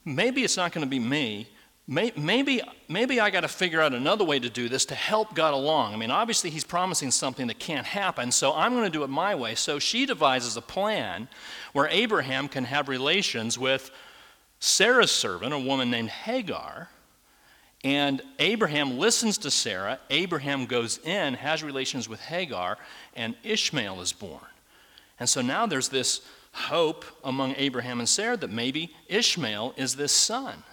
maybe 0.05 0.43
it's 0.43 0.57
not 0.57 0.71
going 0.71 0.85
to 0.85 0.89
be 0.89 0.99
me. 0.99 1.47
Maybe, 1.87 2.61
maybe 2.87 3.19
I 3.19 3.29
got 3.29 3.41
to 3.41 3.47
figure 3.47 3.79
out 3.79 3.93
another 3.93 4.25
way 4.25 4.39
to 4.39 4.49
do 4.49 4.67
this 4.67 4.85
to 4.85 4.95
help 4.95 5.35
God 5.35 5.53
along. 5.53 5.93
I 5.93 5.97
mean, 5.97 6.09
obviously, 6.09 6.49
He's 6.49 6.63
promising 6.63 7.11
something 7.11 7.45
that 7.45 7.59
can't 7.59 7.85
happen, 7.85 8.31
so 8.31 8.53
I'm 8.53 8.73
going 8.73 8.85
to 8.85 8.89
do 8.89 9.03
it 9.03 9.09
my 9.09 9.35
way. 9.35 9.53
So 9.53 9.77
she 9.77 10.07
devises 10.07 10.57
a 10.57 10.61
plan 10.61 11.27
where 11.73 11.87
Abraham 11.89 12.47
can 12.47 12.63
have 12.63 12.89
relations 12.89 13.59
with 13.59 13.91
Sarah's 14.59 15.11
servant, 15.11 15.53
a 15.53 15.59
woman 15.59 15.91
named 15.91 16.09
Hagar. 16.09 16.89
And 17.85 18.23
Abraham 18.39 18.97
listens 18.97 19.37
to 19.37 19.51
Sarah. 19.51 19.99
Abraham 20.09 20.65
goes 20.65 20.97
in, 21.05 21.35
has 21.35 21.61
relations 21.61 22.09
with 22.09 22.19
Hagar, 22.19 22.79
and 23.15 23.35
Ishmael 23.43 24.01
is 24.01 24.11
born. 24.11 24.41
And 25.19 25.29
so 25.29 25.41
now 25.41 25.67
there's 25.67 25.89
this 25.89 26.21
hope 26.51 27.05
among 27.23 27.53
Abraham 27.57 27.99
and 27.99 28.09
Sarah 28.09 28.37
that 28.37 28.49
maybe 28.49 28.91
Ishmael 29.07 29.75
is 29.77 29.95
this 29.95 30.11
son. 30.11 30.63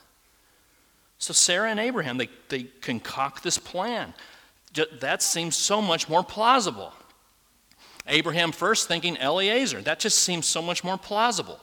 So 1.19 1.35
Sarah 1.35 1.71
and 1.71 1.78
Abraham, 1.78 2.16
they, 2.16 2.31
they 2.49 2.62
concoct 2.81 3.42
this 3.42 3.59
plan. 3.59 4.14
That 5.00 5.23
seems 5.23 5.54
so 5.54 5.83
much 5.83 6.09
more 6.09 6.25
plausible. 6.25 6.95
Abraham 8.07 8.52
first 8.52 8.88
thinking 8.88 9.19
Eliezer. 9.19 9.83
That 9.83 10.00
just 10.00 10.21
seems 10.21 10.47
so 10.47 10.62
much 10.62 10.83
more 10.83 10.97
plausible. 10.97 11.61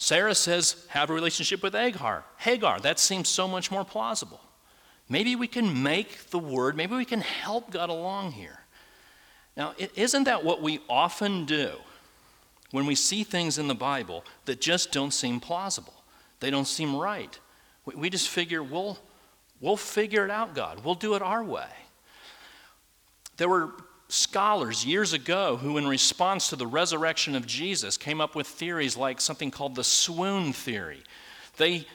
Sarah 0.00 0.34
says, 0.34 0.86
have 0.88 1.10
a 1.10 1.12
relationship 1.12 1.62
with 1.62 1.74
Hagar. 1.74 2.24
Hagar, 2.38 2.80
that 2.80 2.98
seems 2.98 3.28
so 3.28 3.46
much 3.46 3.70
more 3.70 3.84
plausible. 3.84 4.40
Maybe 5.10 5.36
we 5.36 5.46
can 5.46 5.82
make 5.82 6.30
the 6.30 6.38
word, 6.38 6.74
maybe 6.74 6.96
we 6.96 7.04
can 7.04 7.20
help 7.20 7.70
God 7.70 7.90
along 7.90 8.32
here. 8.32 8.60
Now, 9.58 9.74
isn't 9.94 10.24
that 10.24 10.42
what 10.42 10.62
we 10.62 10.80
often 10.88 11.44
do 11.44 11.72
when 12.70 12.86
we 12.86 12.94
see 12.94 13.24
things 13.24 13.58
in 13.58 13.68
the 13.68 13.74
Bible 13.74 14.24
that 14.46 14.58
just 14.58 14.90
don't 14.90 15.12
seem 15.12 15.38
plausible? 15.38 16.02
They 16.40 16.50
don't 16.50 16.66
seem 16.66 16.96
right. 16.96 17.38
We 17.84 18.08
just 18.08 18.28
figure 18.28 18.62
we'll, 18.62 18.98
we'll 19.60 19.76
figure 19.76 20.24
it 20.24 20.30
out, 20.30 20.54
God. 20.54 20.82
We'll 20.82 20.94
do 20.94 21.14
it 21.14 21.20
our 21.20 21.44
way. 21.44 21.68
There 23.36 23.50
were 23.50 23.72
scholars 24.10 24.84
years 24.84 25.12
ago 25.12 25.56
who, 25.56 25.78
in 25.78 25.86
response 25.86 26.48
to 26.48 26.56
the 26.56 26.66
resurrection 26.66 27.34
of 27.34 27.46
Jesus, 27.46 27.96
came 27.96 28.20
up 28.20 28.34
with 28.34 28.46
theories 28.46 28.96
like 28.96 29.20
something 29.20 29.50
called 29.50 29.74
the 29.74 29.84
swoon 29.84 30.52
theory. 30.52 31.02
They 31.56 31.86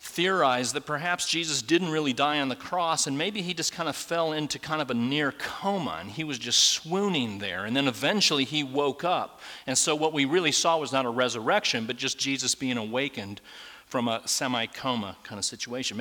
theorized 0.00 0.74
that 0.74 0.84
perhaps 0.84 1.28
Jesus 1.28 1.62
didn't 1.62 1.90
really 1.90 2.12
die 2.12 2.40
on 2.40 2.48
the 2.48 2.56
cross 2.56 3.06
and 3.06 3.16
maybe 3.16 3.40
he 3.40 3.54
just 3.54 3.72
kind 3.72 3.88
of 3.88 3.94
fell 3.94 4.32
into 4.32 4.58
kind 4.58 4.82
of 4.82 4.90
a 4.90 4.94
near 4.94 5.30
coma 5.30 5.98
and 6.00 6.10
he 6.10 6.24
was 6.24 6.38
just 6.38 6.58
swooning 6.70 7.38
there. 7.38 7.64
And 7.64 7.76
then 7.76 7.86
eventually 7.86 8.44
he 8.44 8.64
woke 8.64 9.04
up. 9.04 9.40
And 9.66 9.78
so 9.78 9.94
what 9.94 10.12
we 10.12 10.24
really 10.24 10.50
saw 10.50 10.76
was 10.78 10.92
not 10.92 11.06
a 11.06 11.10
resurrection, 11.10 11.86
but 11.86 11.96
just 11.96 12.18
Jesus 12.18 12.56
being 12.56 12.78
awakened 12.78 13.40
from 13.86 14.08
a 14.08 14.26
semi 14.26 14.66
coma 14.66 15.16
kind 15.22 15.38
of 15.38 15.44
situation. 15.44 16.00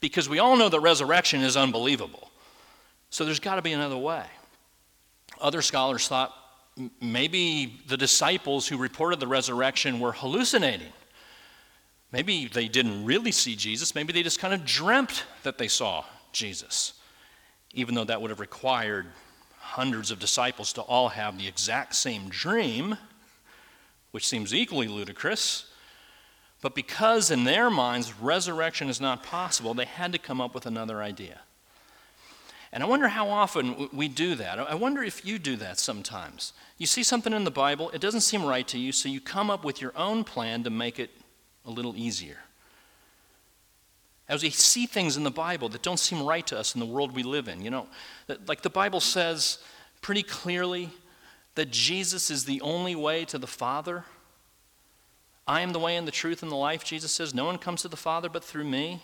Because 0.00 0.28
we 0.28 0.38
all 0.38 0.56
know 0.56 0.70
that 0.70 0.80
resurrection 0.80 1.42
is 1.42 1.56
unbelievable. 1.56 2.30
So 3.10 3.24
there's 3.24 3.40
got 3.40 3.56
to 3.56 3.62
be 3.62 3.72
another 3.72 3.98
way. 3.98 4.24
Other 5.44 5.60
scholars 5.60 6.08
thought 6.08 6.34
maybe 7.02 7.78
the 7.86 7.98
disciples 7.98 8.66
who 8.66 8.78
reported 8.78 9.20
the 9.20 9.26
resurrection 9.26 10.00
were 10.00 10.12
hallucinating. 10.12 10.92
Maybe 12.12 12.46
they 12.46 12.66
didn't 12.66 13.04
really 13.04 13.30
see 13.30 13.54
Jesus. 13.54 13.94
Maybe 13.94 14.14
they 14.14 14.22
just 14.22 14.38
kind 14.38 14.54
of 14.54 14.64
dreamt 14.64 15.24
that 15.42 15.58
they 15.58 15.68
saw 15.68 16.06
Jesus, 16.32 16.94
even 17.74 17.94
though 17.94 18.04
that 18.04 18.22
would 18.22 18.30
have 18.30 18.40
required 18.40 19.06
hundreds 19.58 20.10
of 20.10 20.18
disciples 20.18 20.72
to 20.72 20.80
all 20.80 21.10
have 21.10 21.36
the 21.36 21.46
exact 21.46 21.94
same 21.94 22.30
dream, 22.30 22.96
which 24.12 24.26
seems 24.26 24.54
equally 24.54 24.88
ludicrous. 24.88 25.66
But 26.62 26.74
because 26.74 27.30
in 27.30 27.44
their 27.44 27.68
minds 27.68 28.18
resurrection 28.18 28.88
is 28.88 28.98
not 28.98 29.22
possible, 29.22 29.74
they 29.74 29.84
had 29.84 30.10
to 30.12 30.18
come 30.18 30.40
up 30.40 30.54
with 30.54 30.64
another 30.64 31.02
idea. 31.02 31.42
And 32.74 32.82
I 32.82 32.86
wonder 32.86 33.06
how 33.06 33.28
often 33.28 33.88
we 33.92 34.08
do 34.08 34.34
that. 34.34 34.58
I 34.58 34.74
wonder 34.74 35.04
if 35.04 35.24
you 35.24 35.38
do 35.38 35.54
that 35.56 35.78
sometimes. 35.78 36.52
You 36.76 36.86
see 36.86 37.04
something 37.04 37.32
in 37.32 37.44
the 37.44 37.50
Bible, 37.52 37.88
it 37.90 38.00
doesn't 38.00 38.22
seem 38.22 38.44
right 38.44 38.66
to 38.66 38.78
you, 38.78 38.90
so 38.90 39.08
you 39.08 39.20
come 39.20 39.48
up 39.48 39.64
with 39.64 39.80
your 39.80 39.92
own 39.96 40.24
plan 40.24 40.64
to 40.64 40.70
make 40.70 40.98
it 40.98 41.10
a 41.64 41.70
little 41.70 41.96
easier. 41.96 42.38
As 44.28 44.42
we 44.42 44.50
see 44.50 44.86
things 44.86 45.16
in 45.16 45.22
the 45.22 45.30
Bible 45.30 45.68
that 45.68 45.82
don't 45.82 46.00
seem 46.00 46.26
right 46.26 46.44
to 46.48 46.58
us 46.58 46.74
in 46.74 46.80
the 46.80 46.86
world 46.86 47.14
we 47.14 47.22
live 47.22 47.46
in, 47.46 47.62
you 47.62 47.70
know, 47.70 47.86
like 48.48 48.62
the 48.62 48.70
Bible 48.70 48.98
says 48.98 49.58
pretty 50.02 50.24
clearly 50.24 50.90
that 51.54 51.70
Jesus 51.70 52.28
is 52.28 52.44
the 52.44 52.60
only 52.60 52.96
way 52.96 53.24
to 53.26 53.38
the 53.38 53.46
Father. 53.46 54.04
I 55.46 55.60
am 55.60 55.72
the 55.72 55.78
way 55.78 55.94
and 55.94 56.08
the 56.08 56.12
truth 56.12 56.42
and 56.42 56.50
the 56.50 56.56
life, 56.56 56.82
Jesus 56.82 57.12
says. 57.12 57.32
No 57.32 57.44
one 57.44 57.58
comes 57.58 57.82
to 57.82 57.88
the 57.88 57.96
Father 57.96 58.28
but 58.28 58.42
through 58.42 58.64
me. 58.64 59.00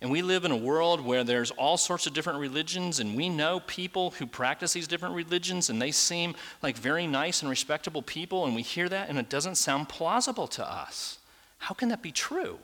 And 0.00 0.10
we 0.12 0.22
live 0.22 0.44
in 0.44 0.52
a 0.52 0.56
world 0.56 1.00
where 1.00 1.24
there's 1.24 1.50
all 1.52 1.76
sorts 1.76 2.06
of 2.06 2.14
different 2.14 2.38
religions, 2.38 3.00
and 3.00 3.16
we 3.16 3.28
know 3.28 3.60
people 3.60 4.12
who 4.12 4.26
practice 4.26 4.72
these 4.72 4.86
different 4.86 5.16
religions, 5.16 5.70
and 5.70 5.82
they 5.82 5.90
seem 5.90 6.36
like 6.62 6.76
very 6.76 7.06
nice 7.06 7.42
and 7.42 7.50
respectable 7.50 8.02
people, 8.02 8.46
and 8.46 8.54
we 8.54 8.62
hear 8.62 8.88
that, 8.88 9.08
and 9.08 9.18
it 9.18 9.28
doesn't 9.28 9.56
sound 9.56 9.88
plausible 9.88 10.46
to 10.48 10.64
us. 10.64 11.18
How 11.58 11.74
can 11.74 11.88
that 11.88 12.02
be 12.02 12.12
true? 12.12 12.58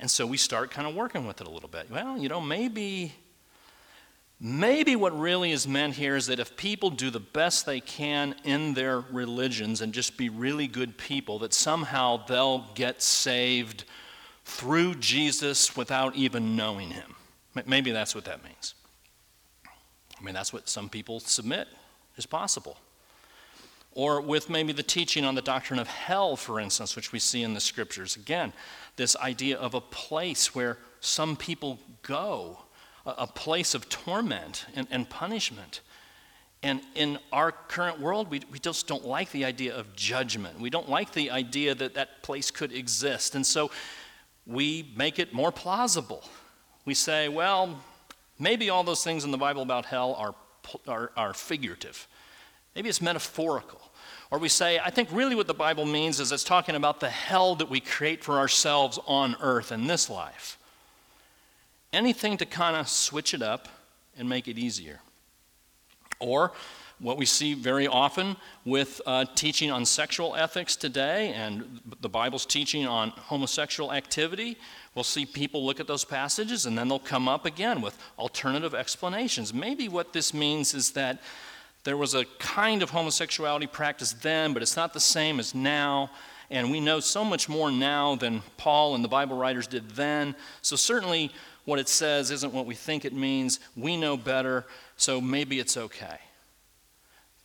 And 0.00 0.10
so 0.10 0.26
we 0.26 0.36
start 0.36 0.72
kind 0.72 0.88
of 0.88 0.96
working 0.96 1.26
with 1.26 1.40
it 1.40 1.46
a 1.46 1.50
little 1.50 1.68
bit. 1.68 1.90
Well, 1.90 2.18
you 2.18 2.28
know, 2.28 2.40
maybe 2.40 3.14
Maybe 4.42 4.96
what 4.96 5.18
really 5.18 5.52
is 5.52 5.68
meant 5.68 5.96
here 5.96 6.16
is 6.16 6.26
that 6.28 6.40
if 6.40 6.56
people 6.56 6.88
do 6.88 7.10
the 7.10 7.20
best 7.20 7.66
they 7.66 7.80
can 7.80 8.34
in 8.42 8.72
their 8.72 9.00
religions 9.00 9.82
and 9.82 9.92
just 9.92 10.16
be 10.16 10.30
really 10.30 10.66
good 10.66 10.96
people, 10.96 11.40
that 11.40 11.52
somehow 11.52 12.24
they'll 12.24 12.66
get 12.74 13.02
saved 13.02 13.84
through 14.44 14.96
Jesus 14.96 15.76
without 15.76 16.16
even 16.16 16.56
knowing 16.56 16.90
him. 16.90 17.14
Maybe 17.66 17.90
that's 17.90 18.14
what 18.14 18.24
that 18.24 18.44
means. 18.44 18.74
I 19.66 20.22
mean, 20.22 20.34
that's 20.34 20.52
what 20.52 20.68
some 20.68 20.88
people 20.88 21.20
submit 21.20 21.68
is 22.16 22.26
possible. 22.26 22.76
Or 23.92 24.20
with 24.20 24.48
maybe 24.48 24.72
the 24.72 24.82
teaching 24.82 25.24
on 25.24 25.34
the 25.34 25.42
doctrine 25.42 25.80
of 25.80 25.88
hell, 25.88 26.36
for 26.36 26.60
instance, 26.60 26.94
which 26.94 27.12
we 27.12 27.18
see 27.18 27.42
in 27.42 27.54
the 27.54 27.60
scriptures. 27.60 28.16
Again, 28.16 28.52
this 28.96 29.16
idea 29.16 29.58
of 29.58 29.74
a 29.74 29.80
place 29.80 30.54
where 30.54 30.78
some 31.00 31.36
people 31.36 31.80
go 32.02 32.58
a 33.06 33.26
place 33.26 33.74
of 33.74 33.88
torment 33.88 34.66
and, 34.74 34.86
and 34.90 35.08
punishment. 35.08 35.80
And 36.62 36.82
in 36.94 37.18
our 37.32 37.52
current 37.52 38.00
world, 38.00 38.30
we, 38.30 38.42
we 38.52 38.58
just 38.58 38.86
don't 38.86 39.06
like 39.06 39.30
the 39.30 39.44
idea 39.44 39.74
of 39.74 39.96
judgment. 39.96 40.60
We 40.60 40.68
don't 40.68 40.88
like 40.88 41.12
the 41.12 41.30
idea 41.30 41.74
that 41.74 41.94
that 41.94 42.22
place 42.22 42.50
could 42.50 42.72
exist. 42.72 43.34
And 43.34 43.46
so 43.46 43.70
we 44.50 44.92
make 44.96 45.18
it 45.18 45.32
more 45.32 45.52
plausible. 45.52 46.24
We 46.84 46.94
say, 46.94 47.28
well, 47.28 47.78
maybe 48.38 48.70
all 48.70 48.82
those 48.82 49.04
things 49.04 49.24
in 49.24 49.30
the 49.30 49.38
Bible 49.38 49.62
about 49.62 49.86
hell 49.86 50.14
are, 50.14 50.34
are, 50.88 51.12
are 51.16 51.34
figurative. 51.34 52.08
Maybe 52.74 52.88
it's 52.88 53.00
metaphorical. 53.00 53.80
Or 54.30 54.38
we 54.38 54.48
say, 54.48 54.78
I 54.78 54.90
think 54.90 55.08
really 55.12 55.34
what 55.34 55.46
the 55.46 55.54
Bible 55.54 55.84
means 55.84 56.20
is 56.20 56.32
it's 56.32 56.44
talking 56.44 56.74
about 56.74 57.00
the 57.00 57.10
hell 57.10 57.54
that 57.56 57.68
we 57.68 57.80
create 57.80 58.22
for 58.22 58.38
ourselves 58.38 58.98
on 59.06 59.36
earth 59.40 59.72
in 59.72 59.86
this 59.86 60.08
life 60.08 60.56
anything 61.92 62.36
to 62.36 62.46
kind 62.46 62.76
of 62.76 62.88
switch 62.88 63.34
it 63.34 63.42
up 63.42 63.68
and 64.16 64.28
make 64.28 64.48
it 64.48 64.58
easier. 64.58 65.00
Or 66.18 66.52
what 67.00 67.16
we 67.16 67.24
see 67.24 67.54
very 67.54 67.86
often 67.86 68.36
with 68.64 69.00
uh, 69.06 69.24
teaching 69.34 69.70
on 69.70 69.84
sexual 69.86 70.36
ethics 70.36 70.76
today 70.76 71.32
and 71.32 71.80
the 72.00 72.08
Bible's 72.08 72.44
teaching 72.44 72.86
on 72.86 73.10
homosexual 73.10 73.92
activity, 73.92 74.58
we'll 74.94 75.02
see 75.02 75.24
people 75.24 75.64
look 75.64 75.80
at 75.80 75.86
those 75.86 76.04
passages 76.04 76.66
and 76.66 76.76
then 76.76 76.88
they'll 76.88 76.98
come 76.98 77.26
up 77.26 77.46
again 77.46 77.80
with 77.80 77.98
alternative 78.18 78.74
explanations. 78.74 79.54
Maybe 79.54 79.88
what 79.88 80.12
this 80.12 80.34
means 80.34 80.74
is 80.74 80.90
that 80.92 81.22
there 81.84 81.96
was 81.96 82.14
a 82.14 82.26
kind 82.38 82.82
of 82.82 82.90
homosexuality 82.90 83.66
practice 83.66 84.12
then, 84.12 84.52
but 84.52 84.62
it's 84.62 84.76
not 84.76 84.92
the 84.92 85.00
same 85.00 85.40
as 85.40 85.54
now. 85.54 86.10
And 86.50 86.70
we 86.70 86.80
know 86.80 87.00
so 87.00 87.24
much 87.24 87.48
more 87.48 87.70
now 87.70 88.16
than 88.16 88.42
Paul 88.58 88.94
and 88.94 89.02
the 89.02 89.08
Bible 89.08 89.36
writers 89.36 89.66
did 89.66 89.88
then. 89.90 90.34
So, 90.62 90.74
certainly, 90.74 91.30
what 91.64 91.78
it 91.78 91.88
says 91.88 92.32
isn't 92.32 92.52
what 92.52 92.66
we 92.66 92.74
think 92.74 93.04
it 93.04 93.12
means. 93.12 93.60
We 93.76 93.96
know 93.96 94.16
better, 94.16 94.66
so 94.96 95.20
maybe 95.20 95.60
it's 95.60 95.76
okay. 95.76 96.18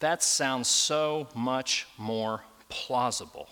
That 0.06 0.22
sounds 0.22 0.68
so 0.68 1.28
much 1.34 1.88
more 1.98 2.44
plausible. 2.70 3.50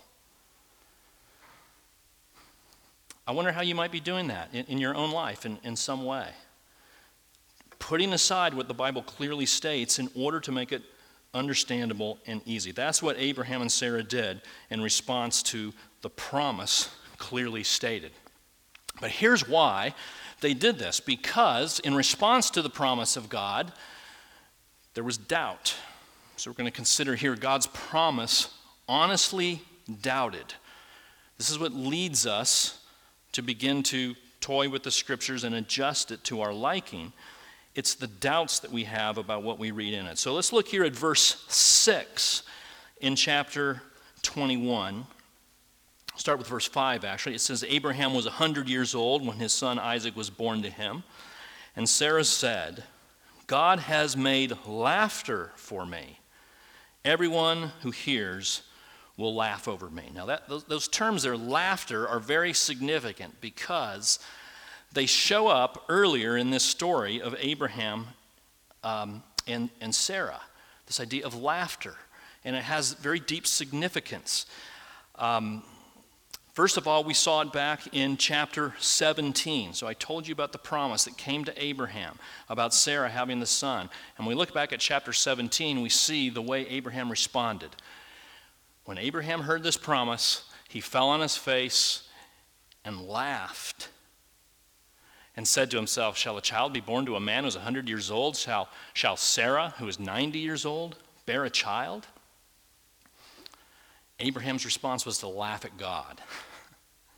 I 3.26 3.32
wonder 3.32 3.52
how 3.52 3.64
you 3.64 3.74
might 3.74 3.92
be 3.92 4.00
doing 4.00 4.28
that 4.28 4.54
in, 4.54 4.64
in 4.66 4.78
your 4.78 4.94
own 4.94 5.10
life 5.10 5.48
in, 5.48 5.58
in 5.64 5.76
some 5.76 6.06
way. 6.06 6.28
Putting 7.80 8.14
aside 8.14 8.54
what 8.54 8.68
the 8.68 8.76
Bible 8.76 9.02
clearly 9.02 9.48
states 9.48 9.98
in 9.98 10.12
order 10.14 10.40
to 10.42 10.52
make 10.52 10.72
it 10.72 10.84
understandable 11.34 12.20
and 12.28 12.40
easy. 12.46 12.72
That's 12.72 13.02
what 13.02 13.16
Abraham 13.18 13.62
and 13.62 13.72
Sarah 13.72 14.04
did 14.04 14.44
in 14.70 14.80
response 14.80 15.42
to 15.44 15.74
the 16.04 16.12
promise 16.12 16.96
clearly 17.18 17.64
stated. 17.64 18.12
But 19.02 19.10
here's 19.10 19.50
why 19.50 19.96
they 20.42 20.54
did 20.54 20.78
this 20.78 21.00
because, 21.00 21.80
in 21.80 21.96
response 21.96 22.52
to 22.52 22.62
the 22.62 22.70
promise 22.70 23.18
of 23.18 23.28
God, 23.28 23.74
there 24.94 25.04
was 25.04 25.18
doubt. 25.18 25.76
So 26.36 26.50
we're 26.50 26.56
going 26.56 26.70
to 26.70 26.76
consider 26.76 27.16
here 27.16 27.36
God's 27.36 27.68
promise 27.68 28.50
honestly 28.88 29.62
doubted. 30.02 30.54
This 31.38 31.50
is 31.50 31.60
what 31.60 31.74
leads 31.74 32.26
us 32.26 32.80
to 33.34 33.42
begin 33.42 33.84
to 33.84 34.16
toy 34.42 34.70
with 34.70 34.84
the 34.84 34.92
scriptures 34.92 35.44
and 35.44 35.56
adjust 35.56 36.12
it 36.12 36.24
to 36.26 36.42
our 36.42 36.54
liking. 36.54 37.14
It's 37.76 37.96
the 37.96 38.08
doubts 38.08 38.60
that 38.60 38.72
we 38.72 38.84
have 38.84 39.18
about 39.18 39.44
what 39.44 39.58
we 39.58 39.72
read 39.72 39.94
in 39.94 40.06
it. 40.06 40.18
So 40.18 40.34
let's 40.34 40.54
look 40.54 40.68
here 40.68 40.84
at 40.84 40.94
verse 40.94 41.46
6 41.48 42.44
in 43.02 43.16
chapter 43.16 43.82
21. 44.22 45.06
Start 46.16 46.38
with 46.38 46.48
verse 46.48 46.68
5, 46.68 47.06
actually. 47.06 47.36
It 47.36 47.42
says, 47.42 47.66
Abraham 47.68 48.14
was 48.14 48.26
100 48.26 48.70
years 48.70 48.94
old 48.94 49.26
when 49.26 49.38
his 49.38 49.52
son 49.52 49.80
Isaac 49.80 50.16
was 50.16 50.30
born 50.30 50.62
to 50.62 50.70
him. 50.70 51.04
And 51.76 51.90
Sarah 51.90 52.24
said, 52.24 52.84
God 53.48 53.80
has 53.80 54.16
made 54.16 54.58
laughter 54.66 55.52
for 55.56 55.86
me. 55.86 56.20
Everyone 57.06 57.72
who 57.82 57.92
hears 57.92 58.62
will 59.18 59.36
laugh 59.36 59.68
over 59.68 59.90
me. 59.90 60.10
Now, 60.14 60.26
that, 60.28 60.48
those, 60.48 60.64
those 60.64 60.88
terms 60.88 61.24
there, 61.24 61.38
laughter, 61.38 62.08
are 62.08 62.20
very 62.20 62.54
significant 62.54 63.40
because 63.42 64.20
they 64.94 65.06
show 65.06 65.48
up 65.48 65.86
earlier 65.90 66.38
in 66.38 66.50
this 66.50 66.64
story 66.64 67.22
of 67.22 67.36
Abraham 67.40 68.08
um, 68.84 69.22
and, 69.48 69.70
and 69.82 69.94
Sarah. 69.94 70.42
This 70.88 71.00
idea 71.00 71.26
of 71.26 71.36
laughter. 71.36 71.96
And 72.46 72.56
it 72.56 72.64
has 72.64 72.94
very 72.94 73.20
deep 73.20 73.48
significance. 73.48 74.46
Um, 75.16 75.64
First 76.54 76.78
of 76.78 76.88
all, 76.88 77.04
we 77.04 77.16
saw 77.16 77.42
it 77.42 77.52
back 77.52 77.82
in 77.94 78.16
chapter 78.16 78.76
17. 78.78 79.74
So 79.74 79.88
I 79.88 79.96
told 79.96 80.28
you 80.28 80.34
about 80.34 80.52
the 80.52 80.60
promise 80.60 81.06
that 81.06 81.18
came 81.18 81.44
to 81.46 81.64
Abraham 81.64 82.20
about 82.48 82.76
Sarah 82.76 83.10
having 83.10 83.40
the 83.40 83.48
son. 83.48 83.90
And 84.20 84.28
we 84.28 84.36
look 84.36 84.54
back 84.54 84.72
at 84.72 84.80
chapter 84.80 85.14
17, 85.14 85.82
we 85.82 85.90
see 85.90 86.30
the 86.30 86.44
way 86.44 86.68
Abraham 86.68 87.10
responded. 87.10 87.72
When 88.86 89.00
Abraham 89.00 89.42
heard 89.42 89.64
this 89.64 89.78
promise, 89.78 90.48
he 90.70 90.80
fell 90.80 91.10
on 91.10 91.22
his 91.22 91.36
face 91.36 92.08
and 92.86 93.02
laughed 93.02 93.90
and 95.36 95.48
said 95.48 95.72
to 95.72 95.78
himself, 95.78 96.18
Shall 96.18 96.38
a 96.38 96.42
child 96.42 96.72
be 96.72 96.82
born 96.82 97.08
to 97.08 97.16
a 97.16 97.20
man 97.20 97.46
who's 97.46 97.56
100 97.56 97.90
years 97.90 98.12
old? 98.12 98.36
Shall, 98.38 98.70
shall 98.94 99.18
Sarah, 99.18 99.74
who 99.80 99.88
is 99.88 100.00
90 100.00 100.38
years 100.38 100.66
old, 100.66 100.98
bear 101.26 101.46
a 101.46 101.50
child? 101.50 102.06
Abraham's 104.24 104.64
response 104.64 105.06
was 105.06 105.18
to 105.20 105.28
laugh 105.28 105.66
at 105.66 105.78
God. 105.78 106.22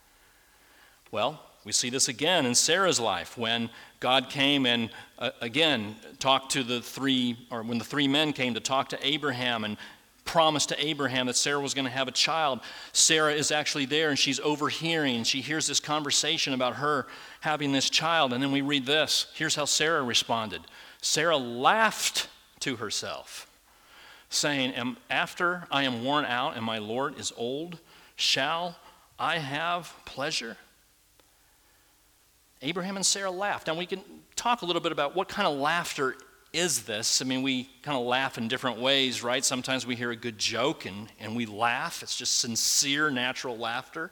well, 1.12 1.40
we 1.64 1.72
see 1.72 1.90
this 1.90 2.10
again 2.10 2.46
in 2.46 2.56
Sarah's 2.56 3.00
life 3.00 3.38
when 3.38 3.70
God 4.00 4.30
came 4.30 4.66
and 4.66 4.90
uh, 5.20 5.32
again 5.40 5.96
talked 6.20 6.52
to 6.54 6.64
the 6.64 6.82
three, 6.82 7.38
or 7.52 7.64
when 7.64 7.78
the 7.78 7.84
three 7.84 8.08
men 8.08 8.34
came 8.34 8.56
to 8.56 8.60
talk 8.60 8.90
to 8.90 9.08
Abraham 9.08 9.64
and 9.64 9.78
promised 10.26 10.70
to 10.70 10.86
Abraham 10.86 11.28
that 11.28 11.36
Sarah 11.36 11.60
was 11.60 11.76
going 11.76 11.86
to 11.86 11.92
have 11.92 12.08
a 12.08 12.12
child. 12.12 12.60
Sarah 12.92 13.34
is 13.34 13.52
actually 13.52 13.86
there 13.86 14.10
and 14.10 14.18
she's 14.18 14.40
overhearing. 14.40 15.24
She 15.24 15.42
hears 15.42 15.68
this 15.68 15.80
conversation 15.80 16.54
about 16.54 16.78
her 16.78 17.06
having 17.42 17.72
this 17.72 17.90
child. 17.90 18.34
And 18.34 18.42
then 18.42 18.52
we 18.52 18.62
read 18.62 18.88
this. 18.88 19.28
Here's 19.36 19.56
how 19.56 19.66
Sarah 19.66 20.04
responded 20.04 20.62
Sarah 21.02 21.38
laughed 21.38 22.30
to 22.62 22.78
herself 22.78 23.48
saying, 24.36 24.74
Am, 24.74 24.98
After 25.10 25.68
I 25.72 25.84
am 25.84 26.04
worn 26.04 26.26
out 26.26 26.56
and 26.56 26.64
my 26.64 26.78
Lord 26.78 27.20
is 27.20 27.34
old, 27.36 27.80
shall 28.16 28.78
I 29.18 29.40
have 29.40 29.94
pleasure? 30.06 30.58
Abraham 32.62 32.96
and 32.96 33.06
Sarah 33.06 33.32
laughed. 33.32 33.68
Now, 33.68 33.76
we 33.76 33.86
can 33.86 34.02
talk 34.36 34.62
a 34.62 34.66
little 34.66 34.82
bit 34.82 34.92
about 34.92 35.16
what 35.16 35.28
kind 35.28 35.48
of 35.48 35.58
laughter 35.58 36.16
is 36.54 36.84
this. 36.84 37.22
I 37.22 37.26
mean, 37.26 37.44
we 37.44 37.70
kind 37.82 37.98
of 37.98 38.06
laugh 38.06 38.38
in 38.38 38.48
different 38.48 38.80
ways, 38.80 39.22
right? 39.24 39.44
Sometimes 39.44 39.86
we 39.86 39.96
hear 39.96 40.12
a 40.12 40.16
good 40.16 40.38
joke 40.38 40.86
and, 40.86 41.10
and 41.20 41.36
we 41.36 41.46
laugh. 41.46 42.02
It's 42.02 42.16
just 42.16 42.40
sincere, 42.40 43.10
natural 43.10 43.58
laughter. 43.58 44.12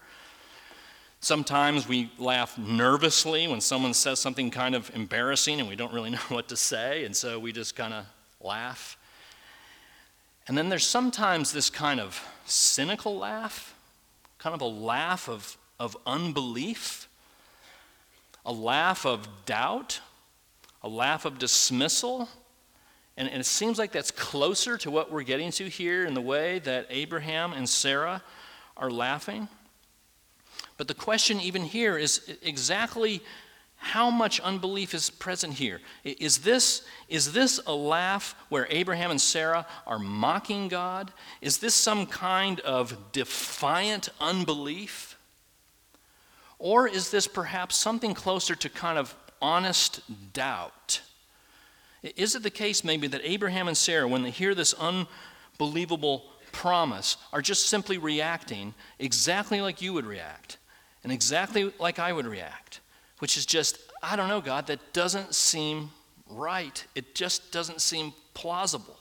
Sometimes 1.22 1.88
we 1.88 2.12
laugh 2.18 2.58
nervously 2.58 3.48
when 3.48 3.62
someone 3.62 3.94
says 3.94 4.20
something 4.20 4.52
kind 4.52 4.76
of 4.76 4.92
embarrassing 4.94 5.62
and 5.62 5.70
we 5.70 5.76
don't 5.78 5.94
really 5.94 6.10
know 6.12 6.18
what 6.28 6.50
to 6.50 6.58
say, 6.58 7.06
and 7.06 7.16
so 7.16 7.40
we 7.40 7.54
just 7.54 7.76
kind 7.76 7.94
of 7.94 8.06
laugh. 8.42 8.98
And 10.48 10.58
then 10.58 10.70
there's 10.70 10.86
sometimes 10.86 11.54
this 11.54 11.70
kind 11.70 12.00
of 12.00 12.22
cynical 12.46 13.18
laugh, 13.18 13.74
kind 14.38 14.54
of 14.54 14.62
a 14.62 14.66
laugh 14.66 15.30
of, 15.30 15.58
of 15.80 15.96
unbelief, 16.06 17.08
a 18.46 18.52
laugh 18.52 19.06
of 19.06 19.28
doubt, 19.46 20.02
a 20.82 20.90
laugh 20.90 21.24
of 21.24 21.40
dismissal. 21.40 22.28
And, 23.16 23.30
and, 23.30 23.40
it 23.40 23.46
seems 23.46 23.80
like 23.80 23.92
that's 23.92 24.12
closer 24.12 24.78
to 24.80 24.92
what 24.92 25.12
we're 25.12 25.24
getting 25.24 25.52
to 25.52 25.70
here 25.70 26.06
in 26.06 26.14
the 26.14 26.22
way 26.22 26.60
that 26.60 26.88
Abraham 26.90 27.54
and 27.54 27.70
Sarah 27.70 28.22
are 28.76 28.92
laughing. 28.92 29.48
But 30.78 30.88
the 30.88 30.94
question, 30.94 31.40
even 31.40 31.64
here, 31.64 31.98
is 31.98 32.38
exactly 32.42 33.22
how 33.84 34.10
much 34.10 34.40
unbelief 34.40 34.94
is 34.94 35.10
present 35.10 35.54
here? 35.54 35.82
Is 36.06 36.38
this, 36.38 36.84
is 37.10 37.34
this 37.34 37.60
a 37.68 37.74
laugh 37.74 38.34
where 38.48 38.66
Abraham 38.70 39.12
and 39.12 39.20
Sarah 39.20 39.68
are 39.86 40.00
mocking 40.00 40.70
God? 40.70 41.12
Is 41.42 41.58
this 41.58 41.76
some 41.76 42.06
kind 42.06 42.62
of 42.62 43.12
defiant 43.12 44.08
unbelief? 44.22 45.18
Or 46.60 46.88
is 46.88 47.12
this 47.12 47.28
perhaps 47.28 47.76
something 47.76 48.14
closer 48.14 48.56
to 48.56 48.70
kind 48.70 48.98
of 48.98 49.14
honest 49.42 50.00
doubt? 50.32 51.02
Is 52.02 52.36
it 52.36 52.44
the 52.44 52.50
case 52.50 52.86
maybe 52.86 53.08
that 53.08 53.22
Abraham 53.26 53.68
and 53.68 53.76
Sarah, 53.76 54.08
when 54.08 54.24
they 54.24 54.30
hear 54.32 54.56
this 54.56 54.74
unbelievable 54.74 56.24
promise, 56.54 57.18
are 57.34 57.42
just 57.42 57.68
simply 57.68 57.98
reacting 57.98 58.74
exactly 58.98 59.60
like 59.60 59.82
you 59.82 59.92
would 59.92 60.06
react 60.06 60.58
and 61.04 61.12
exactly 61.12 61.74
like 61.80 62.00
I 62.00 62.14
would 62.14 62.26
react? 62.26 62.80
Which 63.24 63.38
is 63.38 63.46
just, 63.46 63.80
I 64.02 64.18
don't 64.18 64.28
know, 64.28 64.42
God, 64.42 64.68
that 64.68 64.92
doesn't 64.92 65.34
seem 65.34 65.92
right. 66.30 66.86
It 66.94 67.16
just 67.16 67.54
doesn't 67.54 67.80
seem 67.80 68.12
plausible. 68.34 68.98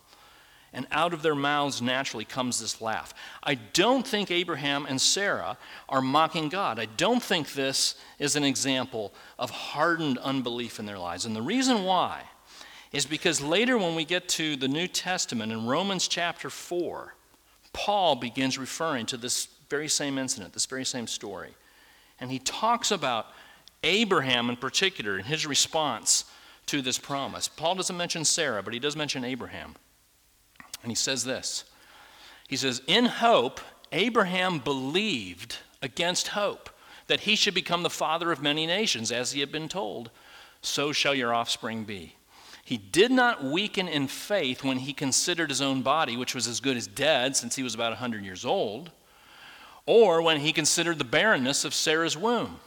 And 0.73 0.87
out 0.93 1.13
of 1.13 1.23
their 1.23 1.35
mouths 1.35 1.83
naturally 1.83 2.25
comes 2.25 2.61
this 2.61 2.81
laugh. 2.81 3.15
I 3.43 3.57
don't 3.57 4.07
think 4.07 4.31
Abraham 4.31 4.87
and 4.87 5.01
Sarah 5.01 5.59
are 5.89 6.01
mocking 6.01 6.49
God. 6.51 6.79
I 6.79 6.85
don't 6.85 7.21
think 7.21 7.55
this 7.55 7.97
is 8.21 8.37
an 8.37 8.45
example 8.45 9.13
of 9.41 9.51
hardened 9.51 10.19
unbelief 10.19 10.79
in 10.79 10.87
their 10.87 11.01
lives. 11.01 11.27
And 11.27 11.35
the 11.35 11.43
reason 11.43 11.83
why 11.83 12.23
is 12.93 13.05
because 13.05 13.41
later, 13.41 13.77
when 13.77 13.97
we 13.97 14.05
get 14.05 14.29
to 14.29 14.55
the 14.55 14.69
New 14.69 14.87
Testament 14.87 15.51
in 15.51 15.67
Romans 15.67 16.07
chapter 16.07 16.49
4, 16.49 17.13
Paul 17.73 18.15
begins 18.15 18.57
referring 18.57 19.07
to 19.07 19.17
this 19.17 19.49
very 19.69 19.89
same 19.89 20.17
incident, 20.17 20.53
this 20.53 20.67
very 20.67 20.85
same 20.85 21.09
story. 21.09 21.57
And 22.21 22.31
he 22.31 22.39
talks 22.39 22.93
about 22.93 23.27
Abraham, 23.83 24.49
in 24.49 24.57
particular, 24.57 25.19
in 25.19 25.25
his 25.25 25.47
response 25.47 26.25
to 26.67 26.83
this 26.83 26.99
promise. 26.99 27.49
Paul 27.49 27.75
doesn't 27.75 27.97
mention 27.97 28.25
Sarah, 28.25 28.63
but 28.63 28.73
he 28.73 28.79
does 28.79 28.97
mention 28.97 29.25
Abraham. 29.25 29.75
And 30.83 30.91
he 30.91 30.97
says 30.97 31.25
this 31.25 31.65
He 32.49 32.57
says, 32.57 32.83
In 32.87 33.07
hope, 33.07 33.61
Abraham 33.93 34.59
believed 34.59 35.59
against 35.81 36.29
hope 36.29 36.71
that 37.09 37.21
he 37.21 37.37
should 37.37 37.55
become 37.55 37.83
the 37.83 37.91
father 37.91 38.33
of 38.33 38.43
many 38.43 38.67
nations, 38.67 39.11
as 39.11 39.33
he 39.33 39.41
had 39.41 39.53
been 39.53 39.69
told, 39.69 40.11
so 40.63 40.93
shall 40.93 41.15
your 41.15 41.35
offspring 41.35 41.85
be. 41.85 42.15
He 42.65 42.79
did 42.79 43.11
not 43.11 43.43
weaken 43.43 43.89
in 43.89 44.07
faith 44.07 44.63
when 44.63 44.79
he 44.79 44.93
considered 44.93 45.51
his 45.51 45.61
own 45.61 45.83
body, 45.83 46.17
which 46.17 46.35
was 46.35 46.47
as 46.47 46.61
good 46.61 46.77
as 46.77 46.87
dead 46.87 47.37
since 47.37 47.57
he 47.57 47.63
was 47.63 47.75
about 47.75 47.91
100 47.91 48.25
years 48.25 48.45
old, 48.45 48.91
or 49.85 50.23
when 50.23 50.41
he 50.41 50.53
considered 50.53 50.99
the 50.99 51.05
barrenness 51.05 51.65
of 51.65 51.75
Sarah's 51.75 52.17
womb. 52.17 52.61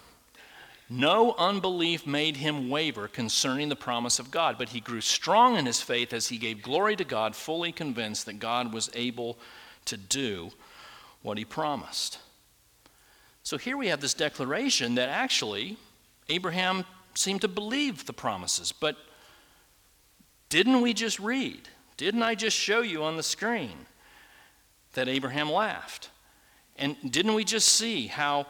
No 0.87 1.33
unbelief 1.37 2.05
made 2.05 2.37
him 2.37 2.69
waver 2.69 3.07
concerning 3.07 3.69
the 3.69 3.75
promise 3.75 4.19
of 4.19 4.29
God, 4.29 4.57
but 4.57 4.69
he 4.69 4.79
grew 4.79 5.01
strong 5.01 5.57
in 5.57 5.65
his 5.65 5.81
faith 5.81 6.13
as 6.13 6.27
he 6.27 6.37
gave 6.37 6.61
glory 6.61 6.95
to 6.95 7.03
God, 7.03 7.35
fully 7.35 7.71
convinced 7.71 8.27
that 8.27 8.39
God 8.39 8.71
was 8.71 8.89
able 8.93 9.39
to 9.85 9.97
do 9.97 10.51
what 11.23 11.39
he 11.39 11.45
promised. 11.45 12.19
So 13.41 13.57
here 13.57 13.77
we 13.77 13.87
have 13.87 14.01
this 14.01 14.13
declaration 14.13 14.95
that 14.95 15.09
actually 15.09 15.77
Abraham 16.29 16.85
seemed 17.15 17.41
to 17.41 17.47
believe 17.47 18.05
the 18.05 18.13
promises, 18.13 18.71
but 18.71 18.95
didn't 20.49 20.81
we 20.81 20.93
just 20.93 21.19
read? 21.19 21.69
Didn't 21.97 22.23
I 22.23 22.35
just 22.35 22.57
show 22.57 22.81
you 22.81 23.03
on 23.03 23.17
the 23.17 23.23
screen 23.23 23.87
that 24.93 25.07
Abraham 25.07 25.51
laughed? 25.51 26.09
And 26.77 26.95
didn't 27.09 27.33
we 27.33 27.43
just 27.43 27.69
see 27.69 28.07
how 28.07 28.47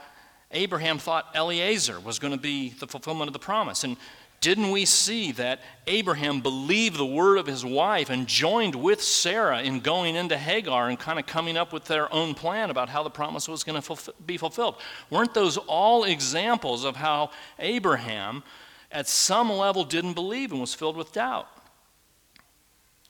Abraham 0.56 0.98
thought 0.98 1.28
Eliezer 1.36 2.00
was 2.00 2.18
going 2.18 2.34
to 2.34 2.40
be 2.40 2.70
the 2.70 2.88
fulfillment 2.88 3.28
of 3.28 3.34
the 3.34 3.40
promise. 3.40 3.84
And 3.84 3.98
didn't 4.42 4.72
we 4.72 4.86
see 4.86 5.32
that 5.34 5.62
Abraham 5.88 6.40
believed 6.40 6.98
the 6.98 7.06
word 7.06 7.38
of 7.38 7.48
his 7.48 7.66
wife 7.66 8.10
and 8.10 8.28
joined 8.28 8.76
with 8.76 9.02
Sarah 9.02 9.62
in 9.62 9.80
going 9.80 10.16
into 10.16 10.38
Hagar 10.38 10.88
and 10.88 11.00
kind 11.00 11.20
of 11.20 11.26
coming 11.26 11.58
up 11.58 11.74
with 11.74 11.86
their 11.86 12.12
own 12.14 12.34
plan 12.34 12.70
about 12.70 12.90
how 12.90 13.04
the 13.04 13.10
promise 13.10 13.48
was 13.48 13.64
going 13.64 13.82
to 13.82 14.14
be 14.26 14.38
fulfilled? 14.38 14.78
Weren't 15.10 15.34
those 15.34 15.58
all 15.58 16.04
examples 16.04 16.86
of 16.86 16.96
how 16.96 17.32
Abraham, 17.60 18.44
at 18.92 19.08
some 19.08 19.52
level, 19.52 19.84
didn't 19.84 20.14
believe 20.14 20.52
and 20.52 20.62
was 20.62 20.74
filled 20.74 20.96
with 20.96 21.12
doubt? 21.12 21.48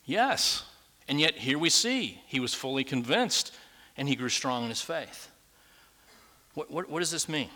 Yes. 0.04 0.64
And 1.06 1.20
yet, 1.20 1.36
here 1.36 1.58
we 1.58 1.70
see 1.70 2.20
he 2.26 2.40
was 2.40 2.54
fully 2.54 2.82
convinced 2.82 3.54
and 3.96 4.08
he 4.08 4.16
grew 4.16 4.28
strong 4.28 4.64
in 4.64 4.68
his 4.70 4.80
faith. 4.82 5.30
What, 6.56 6.70
what, 6.70 6.88
what 6.88 7.00
does 7.00 7.10
this 7.10 7.28
mean? 7.28 7.50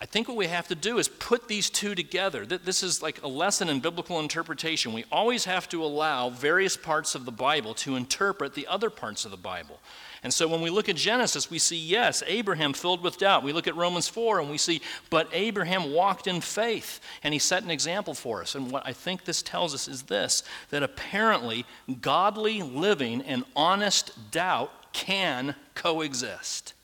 I 0.00 0.06
think 0.06 0.28
what 0.28 0.36
we 0.36 0.46
have 0.46 0.68
to 0.68 0.74
do 0.74 0.98
is 0.98 1.08
put 1.08 1.48
these 1.48 1.70
two 1.70 1.94
together. 1.94 2.44
This 2.44 2.82
is 2.82 3.02
like 3.02 3.22
a 3.22 3.28
lesson 3.28 3.68
in 3.68 3.80
biblical 3.80 4.20
interpretation. 4.20 4.92
We 4.92 5.04
always 5.10 5.44
have 5.44 5.68
to 5.70 5.82
allow 5.82 6.30
various 6.30 6.76
parts 6.76 7.14
of 7.14 7.24
the 7.24 7.32
Bible 7.32 7.74
to 7.74 7.96
interpret 7.96 8.54
the 8.54 8.66
other 8.66 8.90
parts 8.90 9.24
of 9.24 9.30
the 9.30 9.36
Bible. 9.36 9.80
And 10.24 10.34
so 10.34 10.48
when 10.48 10.60
we 10.60 10.70
look 10.70 10.88
at 10.88 10.96
Genesis, 10.96 11.50
we 11.50 11.58
see, 11.58 11.76
yes, 11.76 12.22
Abraham 12.26 12.72
filled 12.72 13.02
with 13.02 13.18
doubt. 13.18 13.44
We 13.44 13.52
look 13.52 13.68
at 13.68 13.76
Romans 13.76 14.08
4 14.08 14.40
and 14.40 14.50
we 14.50 14.58
see, 14.58 14.82
but 15.10 15.28
Abraham 15.32 15.92
walked 15.92 16.26
in 16.26 16.40
faith 16.40 17.00
and 17.22 17.32
he 17.32 17.38
set 17.38 17.62
an 17.62 17.70
example 17.70 18.14
for 18.14 18.40
us. 18.40 18.54
And 18.56 18.72
what 18.72 18.86
I 18.86 18.92
think 18.92 19.24
this 19.24 19.42
tells 19.42 19.74
us 19.74 19.86
is 19.86 20.02
this 20.02 20.42
that 20.70 20.82
apparently 20.82 21.64
godly 22.00 22.62
living 22.62 23.22
and 23.22 23.44
honest 23.54 24.30
doubt 24.32 24.92
can 24.92 25.54
coexist. 25.74 26.74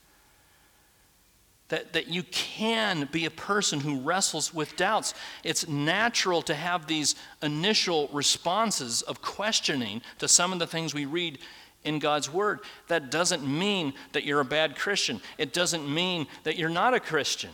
That, 1.69 1.93
that 1.93 2.07
you 2.07 2.21
can 2.23 3.09
be 3.11 3.25
a 3.25 3.31
person 3.31 3.79
who 3.79 3.99
wrestles 4.01 4.53
with 4.53 4.75
doubts. 4.75 5.15
It's 5.43 5.67
natural 5.67 6.43
to 6.43 6.53
have 6.53 6.85
these 6.85 7.15
initial 7.41 8.07
responses 8.13 9.01
of 9.01 9.23
questioning 9.23 10.03
to 10.19 10.27
some 10.27 10.53
of 10.53 10.59
the 10.59 10.67
things 10.67 10.93
we 10.93 11.05
read 11.05 11.39
in 11.83 11.99
God's 11.99 12.31
Word. 12.31 12.59
That 12.87 13.09
doesn't 13.09 13.47
mean 13.47 13.93
that 14.11 14.25
you're 14.25 14.41
a 14.41 14.45
bad 14.45 14.75
Christian, 14.75 15.21
it 15.37 15.53
doesn't 15.53 15.91
mean 15.91 16.27
that 16.43 16.57
you're 16.57 16.69
not 16.69 16.93
a 16.93 16.99
Christian. 16.99 17.51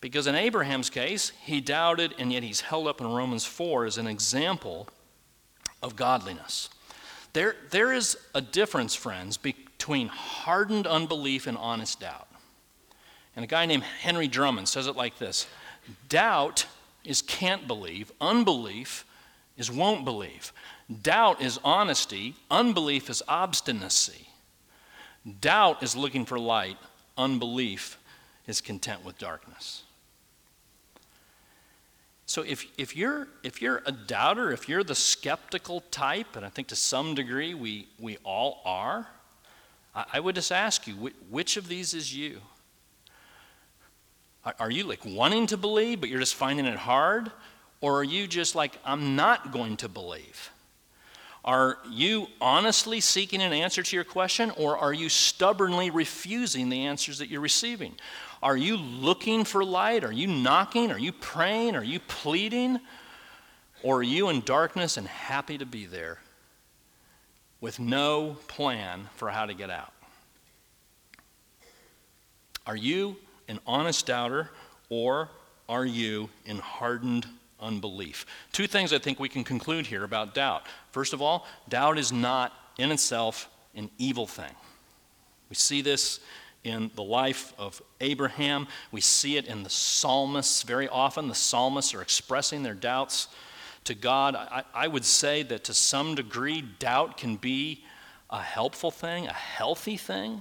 Because 0.00 0.26
in 0.26 0.34
Abraham's 0.34 0.90
case, 0.90 1.32
he 1.44 1.62
doubted, 1.62 2.14
and 2.18 2.30
yet 2.30 2.42
he's 2.42 2.60
held 2.60 2.86
up 2.86 3.00
in 3.00 3.06
Romans 3.06 3.46
4 3.46 3.86
as 3.86 3.96
an 3.96 4.06
example 4.06 4.86
of 5.82 5.96
godliness. 5.96 6.68
There, 7.32 7.56
there 7.70 7.90
is 7.90 8.16
a 8.34 8.42
difference, 8.42 8.94
friends, 8.94 9.38
between 9.38 10.08
hardened 10.08 10.86
unbelief 10.86 11.46
and 11.46 11.56
honest 11.56 12.00
doubt. 12.00 12.28
And 13.36 13.44
a 13.44 13.48
guy 13.48 13.66
named 13.66 13.82
Henry 13.82 14.28
Drummond 14.28 14.68
says 14.68 14.86
it 14.86 14.96
like 14.96 15.18
this 15.18 15.46
Doubt 16.08 16.66
is 17.04 17.22
can't 17.22 17.66
believe, 17.66 18.12
unbelief 18.20 19.04
is 19.56 19.70
won't 19.70 20.04
believe. 20.04 20.52
Doubt 21.02 21.40
is 21.40 21.58
honesty, 21.64 22.34
unbelief 22.50 23.08
is 23.08 23.22
obstinacy. 23.28 24.28
Doubt 25.40 25.82
is 25.82 25.96
looking 25.96 26.24
for 26.24 26.38
light, 26.38 26.76
unbelief 27.16 27.98
is 28.46 28.60
content 28.60 29.04
with 29.04 29.18
darkness. 29.18 29.84
So 32.26 32.42
if, 32.42 32.66
if, 32.78 32.96
you're, 32.96 33.28
if 33.42 33.62
you're 33.62 33.82
a 33.86 33.92
doubter, 33.92 34.50
if 34.50 34.68
you're 34.68 34.84
the 34.84 34.94
skeptical 34.94 35.82
type, 35.90 36.36
and 36.36 36.44
I 36.44 36.48
think 36.48 36.68
to 36.68 36.76
some 36.76 37.14
degree 37.14 37.54
we, 37.54 37.86
we 37.98 38.16
all 38.24 38.60
are, 38.64 39.06
I, 39.94 40.04
I 40.14 40.20
would 40.20 40.34
just 40.34 40.50
ask 40.50 40.86
you, 40.86 40.94
which 41.30 41.56
of 41.56 41.68
these 41.68 41.94
is 41.94 42.14
you? 42.14 42.40
Are 44.58 44.70
you 44.70 44.84
like 44.84 45.04
wanting 45.04 45.46
to 45.48 45.56
believe, 45.56 46.00
but 46.00 46.10
you're 46.10 46.20
just 46.20 46.34
finding 46.34 46.66
it 46.66 46.76
hard? 46.76 47.30
Or 47.80 47.98
are 47.98 48.04
you 48.04 48.26
just 48.26 48.54
like, 48.54 48.78
I'm 48.84 49.16
not 49.16 49.52
going 49.52 49.76
to 49.78 49.88
believe? 49.88 50.50
Are 51.44 51.78
you 51.90 52.28
honestly 52.40 53.00
seeking 53.00 53.42
an 53.42 53.52
answer 53.52 53.82
to 53.82 53.96
your 53.96 54.04
question, 54.04 54.50
or 54.56 54.78
are 54.78 54.94
you 54.94 55.10
stubbornly 55.10 55.90
refusing 55.90 56.70
the 56.70 56.86
answers 56.86 57.18
that 57.18 57.28
you're 57.28 57.42
receiving? 57.42 57.94
Are 58.42 58.56
you 58.56 58.76
looking 58.76 59.44
for 59.44 59.62
light? 59.62 60.04
Are 60.04 60.12
you 60.12 60.26
knocking? 60.26 60.90
Are 60.90 60.98
you 60.98 61.12
praying? 61.12 61.76
Are 61.76 61.84
you 61.84 62.00
pleading? 62.00 62.80
Or 63.82 63.98
are 63.98 64.02
you 64.02 64.30
in 64.30 64.40
darkness 64.40 64.96
and 64.96 65.06
happy 65.06 65.58
to 65.58 65.66
be 65.66 65.84
there 65.84 66.18
with 67.60 67.78
no 67.78 68.38
plan 68.48 69.08
for 69.16 69.28
how 69.28 69.44
to 69.44 69.52
get 69.52 69.68
out? 69.68 69.92
Are 72.66 72.76
you 72.76 73.16
an 73.48 73.60
honest 73.66 74.06
doubter 74.06 74.50
or 74.88 75.30
are 75.68 75.84
you 75.84 76.28
in 76.44 76.58
hardened 76.58 77.26
unbelief? 77.60 78.26
Two 78.52 78.66
things 78.66 78.92
I 78.92 78.98
think 78.98 79.18
we 79.18 79.28
can 79.28 79.44
conclude 79.44 79.86
here 79.86 80.04
about 80.04 80.34
doubt. 80.34 80.66
First 80.92 81.12
of 81.12 81.22
all, 81.22 81.46
doubt 81.68 81.98
is 81.98 82.12
not 82.12 82.52
in 82.78 82.90
itself 82.90 83.48
an 83.74 83.90
evil 83.98 84.26
thing. 84.26 84.52
We 85.48 85.56
see 85.56 85.82
this 85.82 86.20
in 86.64 86.90
the 86.94 87.02
life 87.02 87.52
of 87.58 87.80
Abraham. 88.00 88.66
We 88.90 89.00
see 89.00 89.36
it 89.36 89.46
in 89.46 89.62
the 89.62 89.70
psalmists 89.70 90.62
very 90.62 90.88
often. 90.88 91.28
The 91.28 91.34
psalmists 91.34 91.94
are 91.94 92.02
expressing 92.02 92.62
their 92.62 92.74
doubts 92.74 93.28
to 93.84 93.94
God. 93.94 94.34
I, 94.34 94.64
I, 94.74 94.88
would 94.88 95.04
say 95.04 95.42
that 95.44 95.64
to 95.64 95.74
some 95.74 96.14
degree, 96.14 96.62
doubt 96.62 97.18
can 97.18 97.36
be 97.36 97.84
a 98.30 98.40
helpful 98.40 98.90
thing, 98.90 99.26
a 99.26 99.32
healthy 99.32 99.98
thing. 99.98 100.40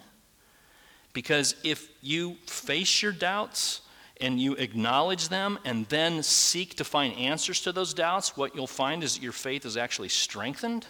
Because 1.13 1.56
if 1.63 1.89
you 2.02 2.38
face 2.47 3.02
your 3.02 3.12
doubts 3.12 3.82
and 4.19 4.39
you 4.39 4.54
acknowledge 4.56 5.30
them 5.30 5.60
and 5.63 5.88
then 5.89 6.23
seek 6.23 6.76
to 6.76 6.84
find 6.84 7.15
answers 7.15 7.62
to 7.62 7.71
those 7.71 7.93
doubts, 7.93 8.36
what 8.36 8.56
you'll 8.56 8.67
find 8.67 9.04
is 9.04 9.15
that 9.15 9.23
your 9.23 9.32
faith 9.32 9.65
is 9.65 9.78
actually 9.78 10.10
strengthened 10.10 10.88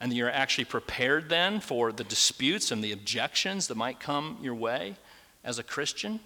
and 0.00 0.10
that 0.10 0.16
you're 0.16 0.30
actually 0.30 0.64
prepared 0.64 1.28
then 1.28 1.60
for 1.60 1.92
the 1.92 2.04
disputes 2.04 2.70
and 2.70 2.82
the 2.82 2.92
objections 2.92 3.68
that 3.68 3.76
might 3.76 4.00
come 4.00 4.38
your 4.40 4.54
way 4.54 4.96
as 5.44 5.58
a 5.58 5.62
Christian. 5.62 6.20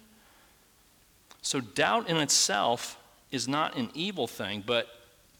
So, 1.41 1.61
doubt 1.61 2.09
in 2.09 2.17
itself 2.17 2.97
is 3.31 3.47
not 3.47 3.75
an 3.75 3.89
evil 3.93 4.27
thing, 4.27 4.63
but 4.65 4.87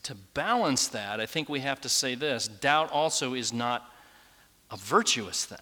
to 0.03 0.15
balance 0.33 0.87
that, 0.89 1.19
I 1.19 1.25
think 1.25 1.49
we 1.49 1.59
have 1.61 1.81
to 1.81 1.89
say 1.89 2.15
this 2.15 2.47
doubt 2.47 2.91
also 2.91 3.33
is 3.33 3.51
not 3.51 3.91
a 4.71 4.77
virtuous 4.77 5.45
thing. 5.45 5.57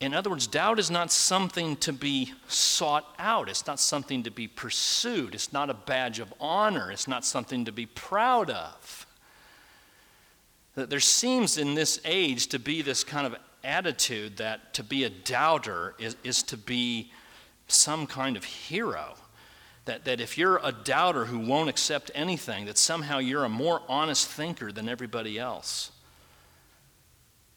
In 0.00 0.12
other 0.12 0.28
words, 0.28 0.46
doubt 0.46 0.78
is 0.78 0.90
not 0.90 1.10
something 1.12 1.76
to 1.76 1.92
be 1.92 2.32
sought 2.48 3.14
out. 3.18 3.48
It's 3.48 3.66
not 3.66 3.78
something 3.78 4.24
to 4.24 4.30
be 4.30 4.48
pursued. 4.48 5.34
It's 5.34 5.52
not 5.52 5.70
a 5.70 5.74
badge 5.74 6.18
of 6.18 6.34
honor. 6.40 6.90
It's 6.90 7.08
not 7.08 7.24
something 7.24 7.64
to 7.64 7.72
be 7.72 7.86
proud 7.86 8.50
of. 8.50 9.06
There 10.74 11.00
seems 11.00 11.56
in 11.56 11.74
this 11.74 12.00
age 12.04 12.48
to 12.48 12.58
be 12.58 12.82
this 12.82 13.04
kind 13.04 13.26
of 13.26 13.36
attitude 13.62 14.36
that 14.38 14.74
to 14.74 14.82
be 14.82 15.04
a 15.04 15.10
doubter 15.10 15.94
is, 15.98 16.16
is 16.24 16.42
to 16.44 16.56
be 16.56 17.12
some 17.68 18.06
kind 18.06 18.36
of 18.36 18.44
hero. 18.44 19.14
That, 19.84 20.04
that 20.06 20.20
if 20.20 20.36
you're 20.36 20.60
a 20.62 20.72
doubter 20.72 21.26
who 21.26 21.38
won't 21.38 21.68
accept 21.68 22.10
anything, 22.14 22.64
that 22.66 22.78
somehow 22.78 23.18
you're 23.18 23.44
a 23.44 23.48
more 23.48 23.82
honest 23.88 24.28
thinker 24.28 24.72
than 24.72 24.88
everybody 24.88 25.38
else. 25.38 25.92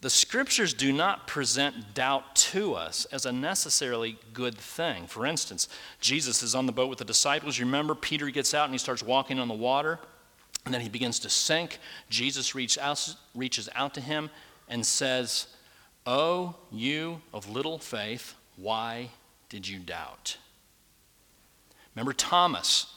The 0.01 0.10
scriptures 0.12 0.73
do 0.75 0.93
not 0.93 1.25
present 1.25 1.95
doubt 1.95 2.36
to 2.36 2.75
us 2.75 3.05
as 3.05 3.25
a 3.25 3.31
necessarily 3.31 4.19
good 4.31 4.55
thing. 4.55 5.07
For 5.07 5.25
instance, 5.25 5.67
Jesus 5.99 6.43
is 6.43 6.53
on 6.53 6.67
the 6.67 6.71
boat 6.71 6.89
with 6.89 6.99
the 6.99 7.05
disciples. 7.05 7.57
You 7.57 7.65
remember, 7.65 7.95
Peter 7.95 8.29
gets 8.29 8.53
out 8.53 8.65
and 8.65 8.73
he 8.73 8.77
starts 8.77 9.01
walking 9.01 9.39
on 9.39 9.47
the 9.47 9.55
water, 9.55 9.99
and 10.65 10.73
then 10.73 10.81
he 10.81 10.89
begins 10.89 11.17
to 11.19 11.29
sink. 11.29 11.79
Jesus 12.10 12.53
reach 12.53 12.77
out, 12.77 13.15
reaches 13.33 13.69
out 13.73 13.95
to 13.95 14.01
him 14.01 14.29
and 14.69 14.86
says, 14.86 15.47
Oh, 16.05 16.55
you 16.71 17.21
of 17.33 17.49
little 17.49 17.79
faith, 17.79 18.36
why 18.55 19.10
did 19.49 19.67
you 19.67 19.79
doubt? 19.79 20.38
Remember 21.95 22.13
Thomas 22.13 22.93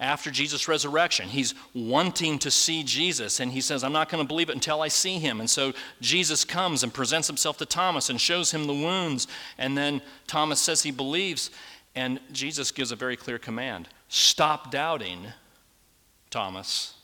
after 0.00 0.30
Jesus' 0.30 0.68
resurrection. 0.68 1.28
He's 1.28 1.54
wanting 1.72 2.38
to 2.40 2.50
see 2.50 2.82
Jesus, 2.82 3.40
and 3.40 3.52
he 3.52 3.60
says, 3.60 3.84
I'm 3.84 3.92
not 3.92 4.08
going 4.08 4.22
to 4.22 4.28
believe 4.28 4.48
it 4.48 4.54
until 4.54 4.82
I 4.82 4.88
see 4.88 5.18
him. 5.18 5.40
And 5.40 5.48
so 5.48 5.72
Jesus 6.00 6.44
comes 6.44 6.82
and 6.82 6.92
presents 6.92 7.28
himself 7.28 7.58
to 7.58 7.66
Thomas 7.66 8.10
and 8.10 8.20
shows 8.20 8.50
him 8.50 8.66
the 8.66 8.74
wounds. 8.74 9.26
And 9.58 9.78
then 9.78 10.02
Thomas 10.26 10.60
says 10.60 10.82
he 10.82 10.90
believes, 10.90 11.50
and 11.94 12.20
Jesus 12.32 12.70
gives 12.70 12.92
a 12.92 12.96
very 12.96 13.16
clear 13.16 13.38
command 13.38 13.88
stop 14.08 14.70
doubting, 14.70 15.26
Thomas, 16.30 16.94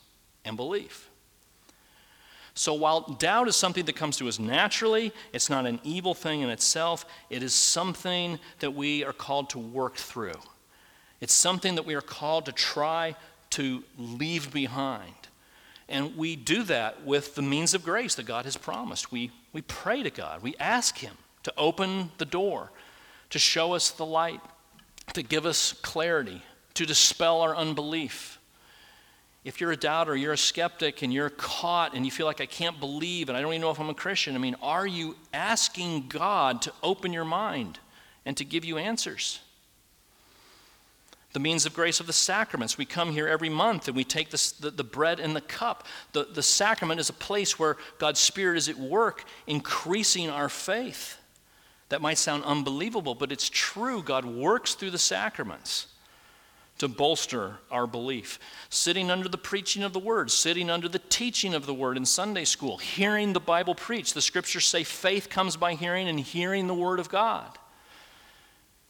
and 0.45 0.55
believe. 0.55 1.07
So 2.53 2.73
while 2.73 3.01
doubt 3.01 3.47
is 3.47 3.55
something 3.55 3.85
that 3.85 3.95
comes 3.95 4.17
to 4.17 4.27
us 4.27 4.37
naturally, 4.37 5.13
it's 5.33 5.49
not 5.49 5.65
an 5.65 5.79
evil 5.83 6.13
thing 6.13 6.41
in 6.41 6.49
itself, 6.49 7.05
it 7.29 7.43
is 7.43 7.53
something 7.53 8.39
that 8.59 8.71
we 8.71 9.03
are 9.05 9.13
called 9.13 9.49
to 9.51 9.59
work 9.59 9.95
through. 9.95 10.33
It's 11.21 11.33
something 11.33 11.75
that 11.75 11.85
we 11.85 11.93
are 11.93 12.01
called 12.01 12.45
to 12.47 12.51
try 12.51 13.15
to 13.51 13.83
leave 13.97 14.51
behind. 14.51 15.13
And 15.87 16.17
we 16.17 16.35
do 16.35 16.63
that 16.63 17.05
with 17.05 17.35
the 17.35 17.41
means 17.41 17.73
of 17.73 17.83
grace 17.83 18.15
that 18.15 18.25
God 18.25 18.45
has 18.45 18.57
promised. 18.57 19.11
We, 19.11 19.31
we 19.53 19.61
pray 19.61 20.03
to 20.03 20.09
God, 20.09 20.41
we 20.41 20.55
ask 20.59 20.97
Him 20.97 21.15
to 21.43 21.53
open 21.57 22.11
the 22.17 22.25
door, 22.25 22.71
to 23.29 23.39
show 23.39 23.73
us 23.73 23.91
the 23.91 24.05
light, 24.05 24.41
to 25.13 25.21
give 25.21 25.45
us 25.45 25.73
clarity, 25.73 26.41
to 26.75 26.85
dispel 26.85 27.41
our 27.41 27.55
unbelief. 27.55 28.39
If 29.43 29.59
you're 29.59 29.71
a 29.71 29.77
doubter, 29.77 30.15
you're 30.15 30.33
a 30.33 30.37
skeptic, 30.37 31.01
and 31.01 31.11
you're 31.11 31.31
caught 31.31 31.95
and 31.95 32.05
you 32.05 32.11
feel 32.11 32.27
like, 32.27 32.41
I 32.41 32.45
can't 32.45 32.79
believe 32.79 33.27
and 33.27 33.37
I 33.37 33.41
don't 33.41 33.51
even 33.51 33.61
know 33.61 33.71
if 33.71 33.79
I'm 33.79 33.89
a 33.89 33.93
Christian, 33.93 34.35
I 34.35 34.37
mean, 34.37 34.55
are 34.61 34.87
you 34.87 35.15
asking 35.33 36.07
God 36.07 36.61
to 36.63 36.73
open 36.81 37.11
your 37.11 37.25
mind 37.25 37.79
and 38.25 38.37
to 38.37 38.45
give 38.45 38.63
you 38.63 38.77
answers? 38.77 39.39
The 41.33 41.39
means 41.39 41.65
of 41.65 41.73
grace 41.73 41.99
of 41.99 42.07
the 42.07 42.13
sacraments. 42.13 42.77
We 42.77 42.85
come 42.85 43.11
here 43.11 43.27
every 43.27 43.49
month 43.49 43.87
and 43.87 43.95
we 43.95 44.03
take 44.03 44.29
the, 44.29 44.71
the 44.71 44.83
bread 44.83 45.19
and 45.19 45.35
the 45.35 45.41
cup. 45.41 45.87
The, 46.11 46.25
the 46.25 46.43
sacrament 46.43 46.99
is 46.99 47.09
a 47.09 47.13
place 47.13 47.57
where 47.57 47.77
God's 47.99 48.19
Spirit 48.19 48.57
is 48.57 48.69
at 48.69 48.77
work, 48.77 49.23
increasing 49.47 50.29
our 50.29 50.49
faith. 50.49 51.17
That 51.89 52.01
might 52.01 52.17
sound 52.17 52.43
unbelievable, 52.43 53.15
but 53.15 53.31
it's 53.31 53.49
true. 53.49 54.01
God 54.01 54.25
works 54.25 54.75
through 54.75 54.91
the 54.91 54.97
sacraments 54.97 55.87
to 56.77 56.87
bolster 56.87 57.57
our 57.69 57.85
belief. 57.85 58.39
Sitting 58.69 59.11
under 59.11 59.29
the 59.29 59.37
preaching 59.37 59.83
of 59.83 59.93
the 59.93 59.99
word, 59.99 60.31
sitting 60.31 60.69
under 60.69 60.89
the 60.89 60.99
teaching 60.99 61.53
of 61.53 61.65
the 61.65 61.73
word 61.73 61.95
in 61.95 62.05
Sunday 62.05 62.45
school, 62.45 62.77
hearing 62.77 63.33
the 63.33 63.39
Bible 63.39 63.75
preached. 63.75 64.15
The 64.15 64.21
scriptures 64.21 64.65
say 64.65 64.83
faith 64.83 65.29
comes 65.29 65.57
by 65.57 65.75
hearing 65.75 66.07
and 66.07 66.19
hearing 66.19 66.67
the 66.67 66.73
word 66.73 66.99
of 66.99 67.09
God. 67.09 67.57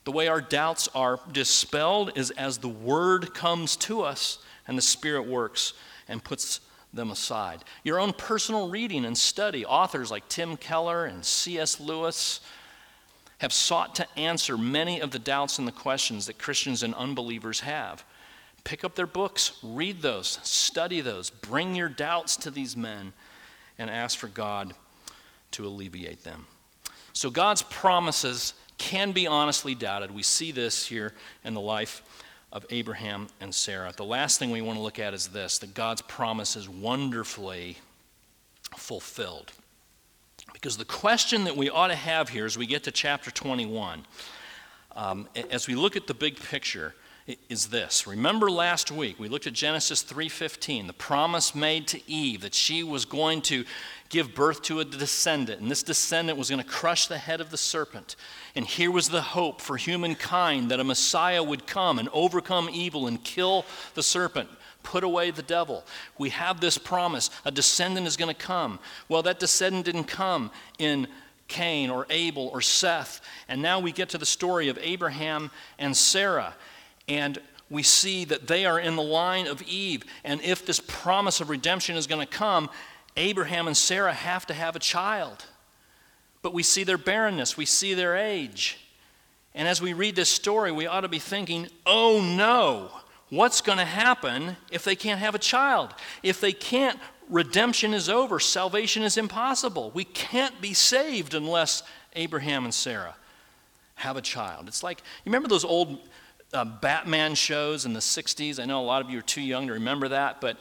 The 0.04 0.12
way 0.12 0.28
our 0.28 0.42
doubts 0.42 0.88
are 0.96 1.20
dispelled 1.32 2.12
is 2.16 2.32
as 2.32 2.58
the 2.58 2.70
Word 2.70 3.34
comes 3.34 3.76
to 3.78 4.02
us 4.02 4.40
and 4.68 4.78
the 4.78 4.82
Spirit 4.82 5.28
works 5.28 5.74
and 6.08 6.24
puts 6.24 6.60
them 6.94 7.12
aside. 7.12 7.64
Your 7.84 8.00
own 8.00 8.14
personal 8.14 8.70
reading 8.70 9.06
and 9.06 9.18
study, 9.18 9.66
authors 9.66 10.12
like 10.12 10.28
Tim 10.28 10.58
Keller 10.58 11.06
and 11.06 11.24
C.S. 11.24 11.80
Lewis 11.80 12.42
have 13.38 13.54
sought 13.54 13.96
to 13.96 14.20
answer 14.20 14.58
many 14.58 15.00
of 15.00 15.12
the 15.12 15.20
doubts 15.20 15.58
and 15.58 15.68
the 15.68 15.72
questions 15.72 16.26
that 16.26 16.38
Christians 16.38 16.84
and 16.84 16.94
unbelievers 16.96 17.62
have. 17.62 18.04
Pick 18.64 18.84
up 18.84 18.96
their 18.96 19.08
books, 19.08 19.58
read 19.64 20.02
those, 20.02 20.40
study 20.44 21.02
those, 21.02 21.30
bring 21.30 21.76
your 21.76 21.90
doubts 21.90 22.36
to 22.38 22.52
these 22.52 22.78
men, 22.78 23.14
and 23.80 23.90
ask 23.90 24.20
for 24.20 24.28
God 24.28 24.74
to 25.52 25.66
alleviate 25.66 26.24
them. 26.24 26.46
So, 27.14 27.30
God's 27.30 27.64
promises 27.64 28.54
can 28.82 29.12
be 29.12 29.28
honestly 29.28 29.76
doubted. 29.76 30.10
We 30.10 30.24
see 30.24 30.52
this 30.52 30.88
here 30.88 31.14
in 31.46 31.54
the 31.54 31.62
life 31.62 32.02
of 32.52 32.66
Abraham 32.72 33.28
and 33.40 33.54
Sarah. 33.54 33.94
The 33.96 34.04
last 34.04 34.40
thing 34.40 34.50
we 34.50 34.62
want 34.62 34.80
to 34.80 34.82
look 34.82 34.98
at 34.98 35.14
is 35.14 35.28
this 35.28 35.60
that 35.60 35.76
God's 35.76 36.02
promise 36.02 36.56
is 36.56 36.68
wonderfully 36.68 37.78
fulfilled. 38.76 39.54
Because 40.52 40.78
the 40.78 40.86
question 40.86 41.44
that 41.44 41.56
we 41.56 41.70
ought 41.70 41.90
to 41.90 41.96
have 41.96 42.30
here 42.30 42.46
as 42.46 42.58
we 42.58 42.66
get 42.66 42.84
to 42.86 42.92
chapter 42.92 43.30
21, 43.30 44.04
um, 44.96 45.28
as 45.52 45.68
we 45.68 45.76
look 45.76 45.96
at 45.96 46.08
the 46.08 46.16
big 46.16 46.38
picture, 46.38 46.96
is 47.50 47.68
this. 47.68 48.08
Remember 48.08 48.50
last 48.50 48.92
week 48.92 49.20
we 49.20 49.30
looked 49.30 49.48
at 49.48 49.54
Genesis 49.54 50.02
3:15, 50.04 50.88
the 50.88 50.94
promise 50.94 51.54
made 51.54 51.88
to 51.88 52.02
Eve 52.10 52.42
that 52.42 52.54
she 52.54 52.84
was 52.84 53.06
going 53.06 53.42
to 53.44 53.66
give 54.10 54.36
birth 54.36 54.62
to 54.64 54.80
a 54.80 54.86
descendant, 54.86 55.62
and 55.62 55.72
this 55.72 55.84
descendant 55.84 56.38
was 56.38 56.50
going 56.50 56.62
to 56.62 56.70
crush 56.70 57.08
the 57.08 57.18
head 57.18 57.40
of 57.40 57.50
the 57.50 57.58
serpent. 57.58 58.16
And 58.56 58.66
here 58.66 58.92
was 58.92 59.10
the 59.10 59.22
hope 59.22 59.62
for 59.62 59.78
humankind 59.78 60.70
that 60.72 60.80
a 60.80 60.84
Messiah 60.84 61.44
would 61.44 61.66
come 61.66 61.98
and 61.98 62.10
overcome 62.12 62.70
evil 62.72 63.08
and 63.08 63.24
kill 63.24 63.66
the 63.94 64.04
serpent, 64.04 64.50
put 64.84 65.04
away 65.04 65.32
the 65.32 65.42
devil. 65.42 65.86
We 66.18 66.30
have 66.30 66.60
this 66.60 66.78
promise 66.78 67.30
a 67.46 67.52
descendant 67.52 68.08
is 68.08 68.18
going 68.18 68.34
to 68.34 68.42
come. 68.42 68.80
Well, 69.08 69.24
that 69.24 69.40
descendant 69.40 69.86
didn't 69.86 70.06
come 70.06 70.52
in 70.78 71.08
Cain 71.48 71.90
or 71.90 72.08
Abel 72.10 72.48
or 72.48 72.62
Seth. 72.62 73.22
And 73.48 73.62
now 73.62 73.80
we 73.80 73.92
get 73.92 74.10
to 74.10 74.18
the 74.18 74.26
story 74.26 74.70
of 74.70 74.80
Abraham 74.82 75.52
and 75.78 75.96
Sarah. 75.96 76.56
And 77.08 77.40
we 77.70 77.84
see 77.84 78.26
that 78.26 78.48
they 78.48 78.66
are 78.66 78.80
in 78.80 78.96
the 78.96 79.02
line 79.02 79.48
of 79.48 79.62
Eve. 79.64 80.04
And 80.24 80.42
if 80.42 80.66
this 80.66 80.80
promise 80.80 81.40
of 81.40 81.50
redemption 81.50 81.96
is 81.96 82.06
going 82.06 82.26
to 82.26 82.32
come, 82.32 82.70
Abraham 83.18 83.68
and 83.68 83.76
Sarah 83.76 84.14
have 84.14 84.46
to 84.48 84.54
have 84.54 84.76
a 84.76 84.80
child. 84.80 85.46
But 86.42 86.54
we 86.54 86.64
see 86.64 86.84
their 86.84 86.98
barrenness, 86.98 87.58
we 87.58 87.66
see 87.66 87.94
their 87.94 88.16
age. 88.16 88.78
And 89.54 89.68
as 89.68 89.82
we 89.82 89.94
read 89.94 90.16
this 90.16 90.30
story, 90.30 90.72
we 90.72 90.88
ought 90.88 91.02
to 91.02 91.10
be 91.10 91.20
thinking, 91.20 91.68
oh 91.86 92.22
no, 92.22 92.90
what's 93.30 93.62
going 93.62 93.78
to 93.78 93.86
happen 93.86 94.56
if 94.72 94.84
they 94.84 94.96
can't 94.96 95.20
have 95.20 95.36
a 95.36 95.40
child? 95.40 95.94
If 96.24 96.40
they 96.40 96.54
can't, 96.54 97.00
redemption 97.30 97.94
is 97.94 98.10
over, 98.10 98.40
salvation 98.40 99.04
is 99.04 99.18
impossible. 99.18 99.92
We 99.94 100.06
can't 100.06 100.62
be 100.62 100.74
saved 100.74 101.34
unless 101.34 101.84
Abraham 102.16 102.64
and 102.64 102.74
Sarah 102.74 103.16
have 103.96 104.18
a 104.18 104.22
child. 104.22 104.68
It's 104.68 104.84
like, 104.84 105.00
you 105.24 105.30
remember 105.30 105.50
those 105.50 105.66
old 105.66 106.00
uh, 106.54 106.66
Batman 106.66 107.36
shows 107.36 107.86
in 107.86 107.94
the 107.94 108.00
60s? 108.00 108.60
I 108.60 108.66
know 108.66 108.82
a 108.82 108.84
lot 108.84 109.02
of 109.02 109.10
you 109.10 109.20
are 109.20 109.24
too 109.24 109.42
young 109.42 109.68
to 109.68 109.74
remember 109.74 110.10
that, 110.10 110.42
but 110.42 110.60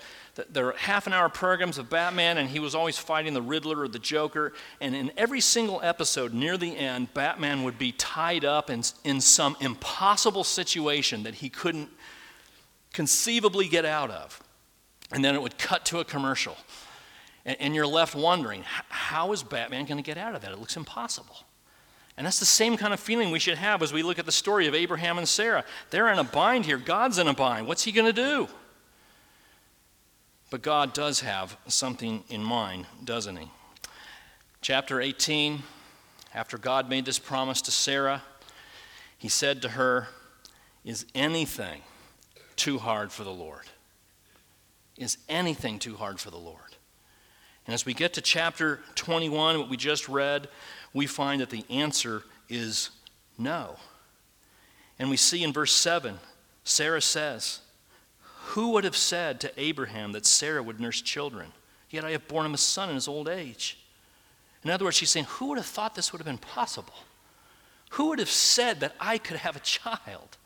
there 0.48 0.68
are 0.68 0.76
half 0.76 1.06
an 1.06 1.12
hour 1.12 1.28
programs 1.28 1.78
of 1.78 1.90
Batman, 1.90 2.38
and 2.38 2.48
he 2.48 2.60
was 2.60 2.74
always 2.74 2.96
fighting 2.96 3.34
the 3.34 3.42
Riddler 3.42 3.80
or 3.80 3.88
the 3.88 3.98
Joker. 3.98 4.52
And 4.80 4.94
in 4.94 5.12
every 5.16 5.40
single 5.40 5.80
episode, 5.82 6.32
near 6.32 6.56
the 6.56 6.76
end, 6.76 7.12
Batman 7.14 7.64
would 7.64 7.78
be 7.78 7.92
tied 7.92 8.44
up 8.44 8.70
in, 8.70 8.82
in 9.04 9.20
some 9.20 9.56
impossible 9.60 10.44
situation 10.44 11.24
that 11.24 11.34
he 11.34 11.48
couldn't 11.48 11.90
conceivably 12.92 13.68
get 13.68 13.84
out 13.84 14.10
of. 14.10 14.40
And 15.12 15.24
then 15.24 15.34
it 15.34 15.42
would 15.42 15.58
cut 15.58 15.84
to 15.86 15.98
a 15.98 16.04
commercial. 16.04 16.56
And, 17.44 17.56
and 17.60 17.74
you're 17.74 17.86
left 17.86 18.14
wondering, 18.14 18.64
how 18.66 19.32
is 19.32 19.42
Batman 19.42 19.86
going 19.86 19.98
to 19.98 20.02
get 20.02 20.18
out 20.18 20.34
of 20.34 20.42
that? 20.42 20.52
It 20.52 20.58
looks 20.58 20.76
impossible. 20.76 21.36
And 22.20 22.26
that's 22.26 22.38
the 22.38 22.44
same 22.44 22.76
kind 22.76 22.92
of 22.92 23.00
feeling 23.00 23.30
we 23.30 23.38
should 23.38 23.56
have 23.56 23.82
as 23.82 23.94
we 23.94 24.02
look 24.02 24.18
at 24.18 24.26
the 24.26 24.30
story 24.30 24.66
of 24.66 24.74
Abraham 24.74 25.16
and 25.16 25.26
Sarah. 25.26 25.64
They're 25.88 26.12
in 26.12 26.18
a 26.18 26.22
bind 26.22 26.66
here. 26.66 26.76
God's 26.76 27.16
in 27.16 27.26
a 27.26 27.32
bind. 27.32 27.66
What's 27.66 27.84
he 27.84 27.92
going 27.92 28.04
to 28.04 28.12
do? 28.12 28.46
But 30.50 30.60
God 30.60 30.92
does 30.92 31.20
have 31.20 31.56
something 31.66 32.22
in 32.28 32.44
mind, 32.44 32.84
doesn't 33.02 33.36
he? 33.36 33.50
Chapter 34.60 35.00
18, 35.00 35.62
after 36.34 36.58
God 36.58 36.90
made 36.90 37.06
this 37.06 37.18
promise 37.18 37.62
to 37.62 37.70
Sarah, 37.70 38.22
he 39.16 39.30
said 39.30 39.62
to 39.62 39.70
her, 39.70 40.08
Is 40.84 41.06
anything 41.14 41.80
too 42.54 42.76
hard 42.76 43.12
for 43.12 43.24
the 43.24 43.32
Lord? 43.32 43.64
Is 44.98 45.16
anything 45.30 45.78
too 45.78 45.96
hard 45.96 46.20
for 46.20 46.30
the 46.30 46.36
Lord? 46.36 46.60
And 47.66 47.74
as 47.74 47.86
we 47.86 47.94
get 47.94 48.14
to 48.14 48.20
chapter 48.20 48.80
21, 48.96 49.58
what 49.58 49.70
we 49.70 49.76
just 49.76 50.08
read, 50.08 50.48
we 50.92 51.06
find 51.06 51.40
that 51.40 51.50
the 51.50 51.64
answer 51.70 52.24
is 52.48 52.90
no. 53.38 53.76
And 54.98 55.08
we 55.08 55.16
see 55.16 55.42
in 55.42 55.52
verse 55.52 55.72
7, 55.72 56.18
Sarah 56.64 57.00
says, 57.02 57.60
who 58.50 58.70
would 58.70 58.82
have 58.82 58.96
said 58.96 59.38
to 59.40 59.52
Abraham 59.56 60.10
that 60.10 60.26
Sarah 60.26 60.62
would 60.62 60.80
nurse 60.80 61.00
children? 61.00 61.52
Yet 61.88 62.04
I 62.04 62.10
have 62.10 62.26
borne 62.26 62.46
him 62.46 62.54
a 62.54 62.58
son 62.58 62.88
in 62.88 62.96
his 62.96 63.06
old 63.06 63.28
age. 63.28 63.78
In 64.64 64.70
other 64.70 64.84
words, 64.84 64.96
she's 64.96 65.10
saying, 65.10 65.26
Who 65.28 65.46
would 65.46 65.58
have 65.58 65.66
thought 65.66 65.94
this 65.94 66.12
would 66.12 66.18
have 66.18 66.26
been 66.26 66.36
possible? 66.36 66.94
Who 67.90 68.08
would 68.08 68.18
have 68.18 68.30
said 68.30 68.80
that 68.80 68.96
I 68.98 69.18
could 69.18 69.36
have 69.36 69.54
a 69.54 69.60
child? 69.60 70.36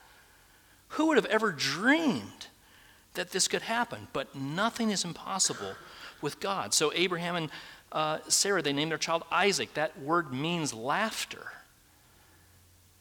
Who 0.89 1.07
would 1.07 1.17
have 1.17 1.25
ever 1.27 1.51
dreamed 1.51 2.49
that 3.15 3.31
this 3.31 3.49
could 3.49 3.63
happen? 3.63 4.09
But 4.13 4.35
nothing 4.35 4.91
is 4.91 5.03
impossible 5.03 5.75
with 6.21 6.41
God. 6.41 6.75
So 6.75 6.93
Abraham 6.95 7.37
and 7.37 7.51
uh, 7.95 8.19
Sarah, 8.29 8.61
they 8.61 8.73
named 8.73 8.91
their 8.91 8.99
child 8.99 9.23
Isaac. 9.31 9.73
That 9.75 9.99
word 10.01 10.33
means 10.33 10.75
laughter. 10.75 11.53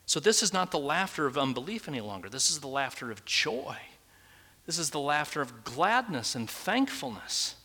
So 0.06 0.20
this 0.20 0.44
is 0.44 0.54
not 0.54 0.70
the 0.70 0.80
laughter 0.80 1.26
of 1.26 1.38
unbelief 1.38 1.88
any 1.88 2.00
longer. 2.00 2.30
This 2.30 2.52
is 2.52 2.60
the 2.60 2.68
laughter 2.68 3.12
of 3.12 3.26
joy. 3.26 3.78
This 4.68 4.78
is 4.78 4.92
the 4.92 5.00
laughter 5.00 5.42
of 5.42 5.64
gladness 5.64 6.36
and 6.36 6.48
thankfulness 6.48 7.56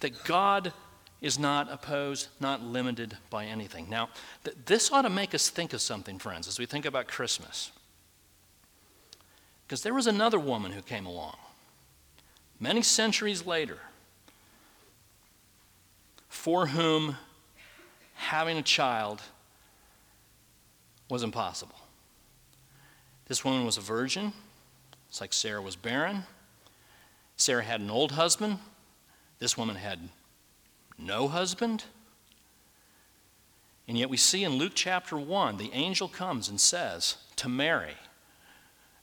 that 0.00 0.24
God 0.24 0.72
is 1.20 1.38
not 1.38 1.70
opposed, 1.70 2.28
not 2.40 2.62
limited 2.62 3.18
by 3.28 3.44
anything. 3.44 3.88
Now, 3.88 4.08
th- 4.42 4.56
this 4.64 4.90
ought 4.90 5.02
to 5.02 5.10
make 5.10 5.34
us 5.34 5.50
think 5.50 5.72
of 5.72 5.80
something, 5.80 6.18
friends, 6.18 6.48
as 6.48 6.58
we 6.58 6.66
think 6.66 6.86
about 6.86 7.06
Christmas. 7.06 7.70
Because 9.66 9.82
there 9.82 9.94
was 9.94 10.06
another 10.06 10.40
woman 10.40 10.72
who 10.72 10.82
came 10.82 11.06
along 11.06 11.36
many 12.58 12.82
centuries 12.82 13.46
later 13.46 13.78
for 16.32 16.66
whom 16.68 17.14
having 18.14 18.56
a 18.56 18.62
child 18.62 19.20
was 21.10 21.22
impossible. 21.22 21.76
This 23.28 23.44
woman 23.44 23.66
was 23.66 23.76
a 23.76 23.82
virgin. 23.82 24.32
It's 25.10 25.20
like 25.20 25.34
Sarah 25.34 25.60
was 25.60 25.76
barren. 25.76 26.22
Sarah 27.36 27.62
had 27.62 27.82
an 27.82 27.90
old 27.90 28.12
husband. 28.12 28.58
This 29.40 29.58
woman 29.58 29.76
had 29.76 30.08
no 30.96 31.28
husband. 31.28 31.84
And 33.86 33.98
yet 33.98 34.08
we 34.08 34.16
see 34.16 34.42
in 34.42 34.52
Luke 34.52 34.72
chapter 34.74 35.18
1, 35.18 35.58
the 35.58 35.70
angel 35.74 36.08
comes 36.08 36.48
and 36.48 36.58
says 36.58 37.18
to 37.36 37.48
Mary, 37.50 37.94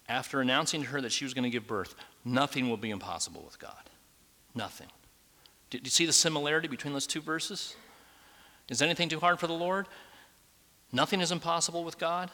after 0.10 0.42
announcing 0.42 0.82
to 0.82 0.88
her 0.88 1.02
that 1.02 1.12
she 1.12 1.26
was 1.26 1.36
going 1.36 1.44
to 1.44 1.52
give 1.52 1.68
birth, 1.68 1.94
nothing 2.26 2.70
will 2.70 2.78
be 2.78 2.90
impossible 2.90 3.44
with 3.46 3.60
God. 3.60 3.92
Nothing. 4.56 4.88
Do 5.70 5.80
you 5.84 5.90
see 5.90 6.06
the 6.06 6.14
similarity 6.14 6.68
between 6.68 6.94
those 6.94 7.08
two 7.08 7.22
verses? 7.22 7.76
Is 8.70 8.82
anything 8.82 9.10
too 9.10 9.20
hard 9.20 9.40
for 9.40 9.48
the 9.48 9.54
Lord? 9.54 9.88
Nothing 10.92 11.22
is 11.22 11.32
impossible 11.32 11.84
with 11.84 11.98
God. 11.98 12.32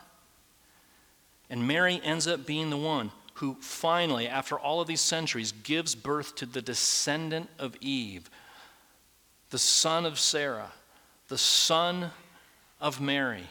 And 1.50 1.68
Mary 1.68 2.02
ends 2.04 2.28
up 2.28 2.46
being 2.46 2.70
the 2.70 2.78
one 2.78 3.12
who 3.36 3.58
finally, 3.60 4.28
after 4.28 4.58
all 4.58 4.80
of 4.80 4.88
these 4.88 5.02
centuries, 5.02 5.52
gives 5.52 5.94
birth 5.94 6.36
to 6.36 6.46
the 6.46 6.62
descendant 6.62 7.50
of 7.60 7.76
Eve, 7.82 8.30
the 9.50 9.58
son 9.60 10.06
of 10.06 10.18
Sarah, 10.18 10.72
the 11.28 11.38
son 11.38 12.12
of 12.80 13.02
Mary. 13.02 13.44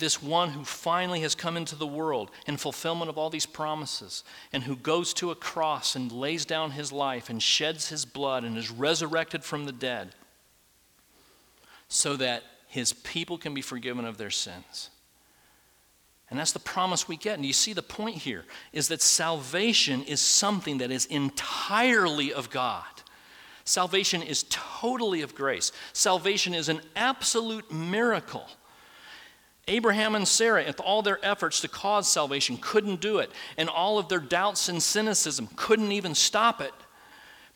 This 0.00 0.22
one 0.22 0.48
who 0.48 0.64
finally 0.64 1.20
has 1.20 1.34
come 1.34 1.58
into 1.58 1.76
the 1.76 1.86
world 1.86 2.30
in 2.46 2.56
fulfillment 2.56 3.10
of 3.10 3.18
all 3.18 3.28
these 3.28 3.44
promises, 3.44 4.24
and 4.50 4.62
who 4.62 4.74
goes 4.74 5.12
to 5.14 5.30
a 5.30 5.34
cross 5.34 5.94
and 5.94 6.10
lays 6.10 6.46
down 6.46 6.70
his 6.70 6.90
life 6.90 7.28
and 7.28 7.42
sheds 7.42 7.90
his 7.90 8.06
blood 8.06 8.42
and 8.42 8.56
is 8.56 8.70
resurrected 8.70 9.44
from 9.44 9.66
the 9.66 9.72
dead, 9.72 10.14
so 11.88 12.16
that 12.16 12.42
his 12.66 12.94
people 12.94 13.36
can 13.36 13.52
be 13.52 13.60
forgiven 13.60 14.06
of 14.06 14.16
their 14.16 14.30
sins. 14.30 14.88
And 16.30 16.38
that's 16.38 16.52
the 16.52 16.60
promise 16.60 17.06
we 17.06 17.16
get. 17.18 17.34
And 17.34 17.44
you 17.44 17.52
see 17.52 17.74
the 17.74 17.82
point 17.82 18.16
here 18.16 18.46
is 18.72 18.88
that 18.88 19.02
salvation 19.02 20.02
is 20.04 20.20
something 20.20 20.78
that 20.78 20.90
is 20.90 21.04
entirely 21.06 22.32
of 22.32 22.48
God. 22.48 22.84
Salvation 23.64 24.22
is 24.22 24.46
totally 24.48 25.20
of 25.20 25.34
grace. 25.34 25.72
Salvation 25.92 26.54
is 26.54 26.70
an 26.70 26.80
absolute 26.96 27.70
miracle. 27.70 28.48
Abraham 29.68 30.14
and 30.14 30.26
Sarah, 30.26 30.64
with 30.66 30.80
all 30.80 31.02
their 31.02 31.24
efforts 31.24 31.60
to 31.60 31.68
cause 31.68 32.10
salvation, 32.10 32.58
couldn't 32.60 33.00
do 33.00 33.18
it. 33.18 33.30
And 33.56 33.68
all 33.68 33.98
of 33.98 34.08
their 34.08 34.18
doubts 34.18 34.68
and 34.68 34.82
cynicism 34.82 35.48
couldn't 35.56 35.92
even 35.92 36.14
stop 36.14 36.60
it 36.60 36.74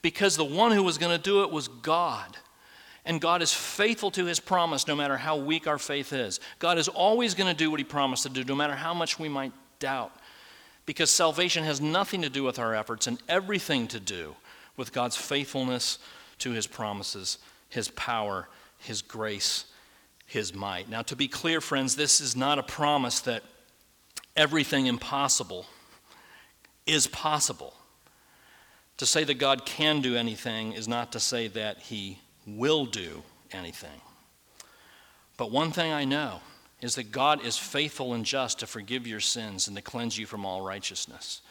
because 0.01 0.37
the 0.37 0.45
one 0.45 0.71
who 0.71 0.83
was 0.83 0.97
going 0.97 1.15
to 1.15 1.21
do 1.21 1.43
it 1.43 1.51
was 1.51 1.67
God. 1.67 2.37
And 3.05 3.21
God 3.21 3.41
is 3.41 3.53
faithful 3.53 4.11
to 4.11 4.25
his 4.25 4.39
promise 4.39 4.87
no 4.87 4.95
matter 4.95 5.17
how 5.17 5.35
weak 5.35 5.67
our 5.67 5.77
faith 5.77 6.13
is. 6.13 6.39
God 6.59 6.77
is 6.77 6.87
always 6.87 7.35
going 7.35 7.51
to 7.51 7.57
do 7.57 7.69
what 7.69 7.79
he 7.79 7.83
promised 7.83 8.23
to 8.23 8.29
do, 8.29 8.43
no 8.43 8.55
matter 8.55 8.75
how 8.75 8.93
much 8.93 9.19
we 9.19 9.29
might 9.29 9.51
doubt. 9.79 10.11
Because 10.85 11.09
salvation 11.09 11.63
has 11.63 11.81
nothing 11.81 12.21
to 12.21 12.29
do 12.29 12.43
with 12.43 12.59
our 12.59 12.73
efforts 12.73 13.07
and 13.07 13.19
everything 13.27 13.87
to 13.87 13.99
do 13.99 14.35
with 14.77 14.93
God's 14.93 15.15
faithfulness 15.15 15.99
to 16.39 16.51
his 16.51 16.67
promises, 16.67 17.37
his 17.69 17.89
power, 17.89 18.47
his 18.79 19.01
grace, 19.01 19.65
his 20.25 20.53
might. 20.53 20.89
Now, 20.89 21.01
to 21.03 21.15
be 21.15 21.27
clear, 21.27 21.61
friends, 21.61 21.95
this 21.95 22.19
is 22.19 22.35
not 22.35 22.59
a 22.59 22.63
promise 22.63 23.19
that 23.21 23.43
everything 24.35 24.87
impossible 24.87 25.65
is 26.85 27.07
possible. 27.07 27.73
To 28.97 29.05
say 29.05 29.23
that 29.23 29.35
God 29.35 29.65
can 29.65 30.01
do 30.01 30.15
anything 30.15 30.73
is 30.73 30.87
not 30.87 31.11
to 31.11 31.19
say 31.19 31.47
that 31.49 31.79
he 31.79 32.19
will 32.47 32.85
do 32.85 33.23
anything. 33.51 34.01
But 35.37 35.51
one 35.51 35.71
thing 35.71 35.91
I 35.91 36.05
know 36.05 36.41
is 36.81 36.95
that 36.95 37.11
God 37.11 37.43
is 37.43 37.57
faithful 37.57 38.13
and 38.13 38.25
just 38.25 38.59
to 38.59 38.67
forgive 38.67 39.05
your 39.07 39.19
sins 39.19 39.67
and 39.67 39.75
to 39.75 39.81
cleanse 39.81 40.17
you 40.17 40.25
from 40.25 40.45
all 40.45 40.61
righteousness. 40.61 41.41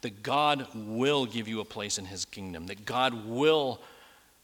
That 0.00 0.22
God 0.22 0.66
will 0.74 1.26
give 1.26 1.48
you 1.48 1.60
a 1.60 1.64
place 1.64 1.98
in 1.98 2.06
his 2.06 2.24
kingdom. 2.24 2.66
That 2.66 2.84
God 2.84 3.26
will 3.26 3.80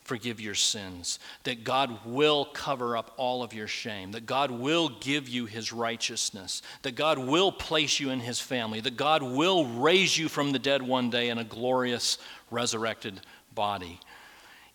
forgive 0.02 0.40
your 0.40 0.54
sins. 0.54 1.18
That 1.44 1.64
God 1.64 2.04
will 2.04 2.46
cover 2.46 2.96
up 2.96 3.12
all 3.16 3.42
of 3.42 3.52
your 3.52 3.66
shame. 3.66 4.12
That 4.12 4.26
God 4.26 4.50
will 4.50 4.88
give 4.88 5.28
you 5.28 5.46
his 5.46 5.72
righteousness. 5.72 6.62
That 6.82 6.96
God 6.96 7.18
will 7.18 7.52
place 7.52 8.00
you 8.00 8.10
in 8.10 8.20
his 8.20 8.40
family. 8.40 8.80
That 8.80 8.96
God 8.96 9.22
will 9.22 9.66
raise 9.66 10.16
you 10.18 10.28
from 10.28 10.52
the 10.52 10.58
dead 10.58 10.82
one 10.82 11.10
day 11.10 11.28
in 11.28 11.38
a 11.38 11.44
glorious 11.44 12.18
resurrected 12.50 13.20
body 13.54 14.00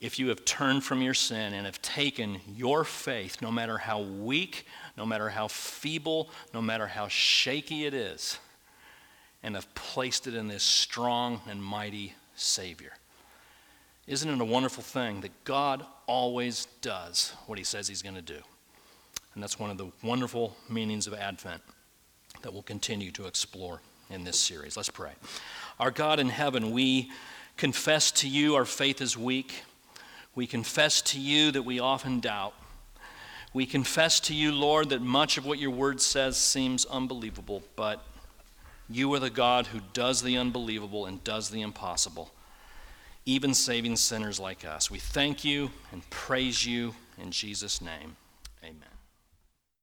if 0.01 0.19
you 0.19 0.27
have 0.29 0.45
turned 0.45 0.83
from 0.83 1.01
your 1.01 1.13
sin 1.13 1.53
and 1.53 1.65
have 1.65 1.81
taken 1.81 2.39
your 2.55 2.83
faith, 2.83 3.41
no 3.41 3.51
matter 3.51 3.77
how 3.77 4.01
weak, 4.01 4.67
no 4.97 5.05
matter 5.05 5.29
how 5.29 5.47
feeble, 5.47 6.29
no 6.53 6.61
matter 6.61 6.87
how 6.87 7.07
shaky 7.07 7.85
it 7.85 7.93
is, 7.93 8.37
and 9.41 9.55
have 9.55 9.73
placed 9.73 10.27
it 10.27 10.35
in 10.35 10.47
this 10.47 10.63
strong 10.63 11.41
and 11.49 11.63
mighty 11.63 12.13
Savior. 12.35 12.93
Isn't 14.07 14.29
it 14.29 14.39
a 14.39 14.45
wonderful 14.45 14.83
thing 14.83 15.21
that 15.21 15.43
God 15.43 15.85
always 16.05 16.67
does 16.81 17.33
what 17.47 17.57
He 17.57 17.63
says 17.63 17.87
He's 17.87 18.01
going 18.01 18.15
to 18.15 18.21
do? 18.21 18.39
And 19.33 19.43
that's 19.43 19.59
one 19.59 19.69
of 19.69 19.77
the 19.77 19.91
wonderful 20.03 20.55
meanings 20.69 21.07
of 21.07 21.13
Advent 21.13 21.61
that 22.41 22.53
we'll 22.53 22.61
continue 22.61 23.11
to 23.11 23.25
explore 23.25 23.81
in 24.09 24.23
this 24.23 24.39
series. 24.39 24.77
Let's 24.77 24.89
pray. 24.89 25.11
Our 25.79 25.91
God 25.91 26.19
in 26.19 26.29
heaven, 26.29 26.71
we 26.71 27.11
confess 27.57 28.11
to 28.11 28.29
you 28.29 28.55
our 28.55 28.65
faith 28.65 29.01
is 29.01 29.17
weak. 29.17 29.63
We 30.35 30.47
confess 30.47 31.01
to 31.03 31.19
you 31.19 31.51
that 31.51 31.63
we 31.63 31.79
often 31.79 32.19
doubt. 32.19 32.53
We 33.53 33.65
confess 33.65 34.19
to 34.21 34.35
you, 34.35 34.51
Lord, 34.51 34.89
that 34.89 35.01
much 35.01 35.37
of 35.37 35.45
what 35.45 35.59
your 35.59 35.71
word 35.71 36.01
says 36.01 36.37
seems 36.37 36.85
unbelievable, 36.85 37.63
but 37.75 38.05
you 38.89 39.13
are 39.13 39.19
the 39.19 39.29
God 39.29 39.67
who 39.67 39.79
does 39.93 40.21
the 40.21 40.37
unbelievable 40.37 41.05
and 41.05 41.23
does 41.23 41.49
the 41.49 41.61
impossible, 41.61 42.31
even 43.25 43.53
saving 43.53 43.95
sinners 43.95 44.39
like 44.39 44.65
us. 44.65 44.91
We 44.91 44.99
thank 44.99 45.43
you 45.43 45.71
and 45.91 46.07
praise 46.09 46.65
you 46.65 46.93
in 47.17 47.31
Jesus' 47.31 47.81
name. 47.81 48.15
Amen. 48.63 48.94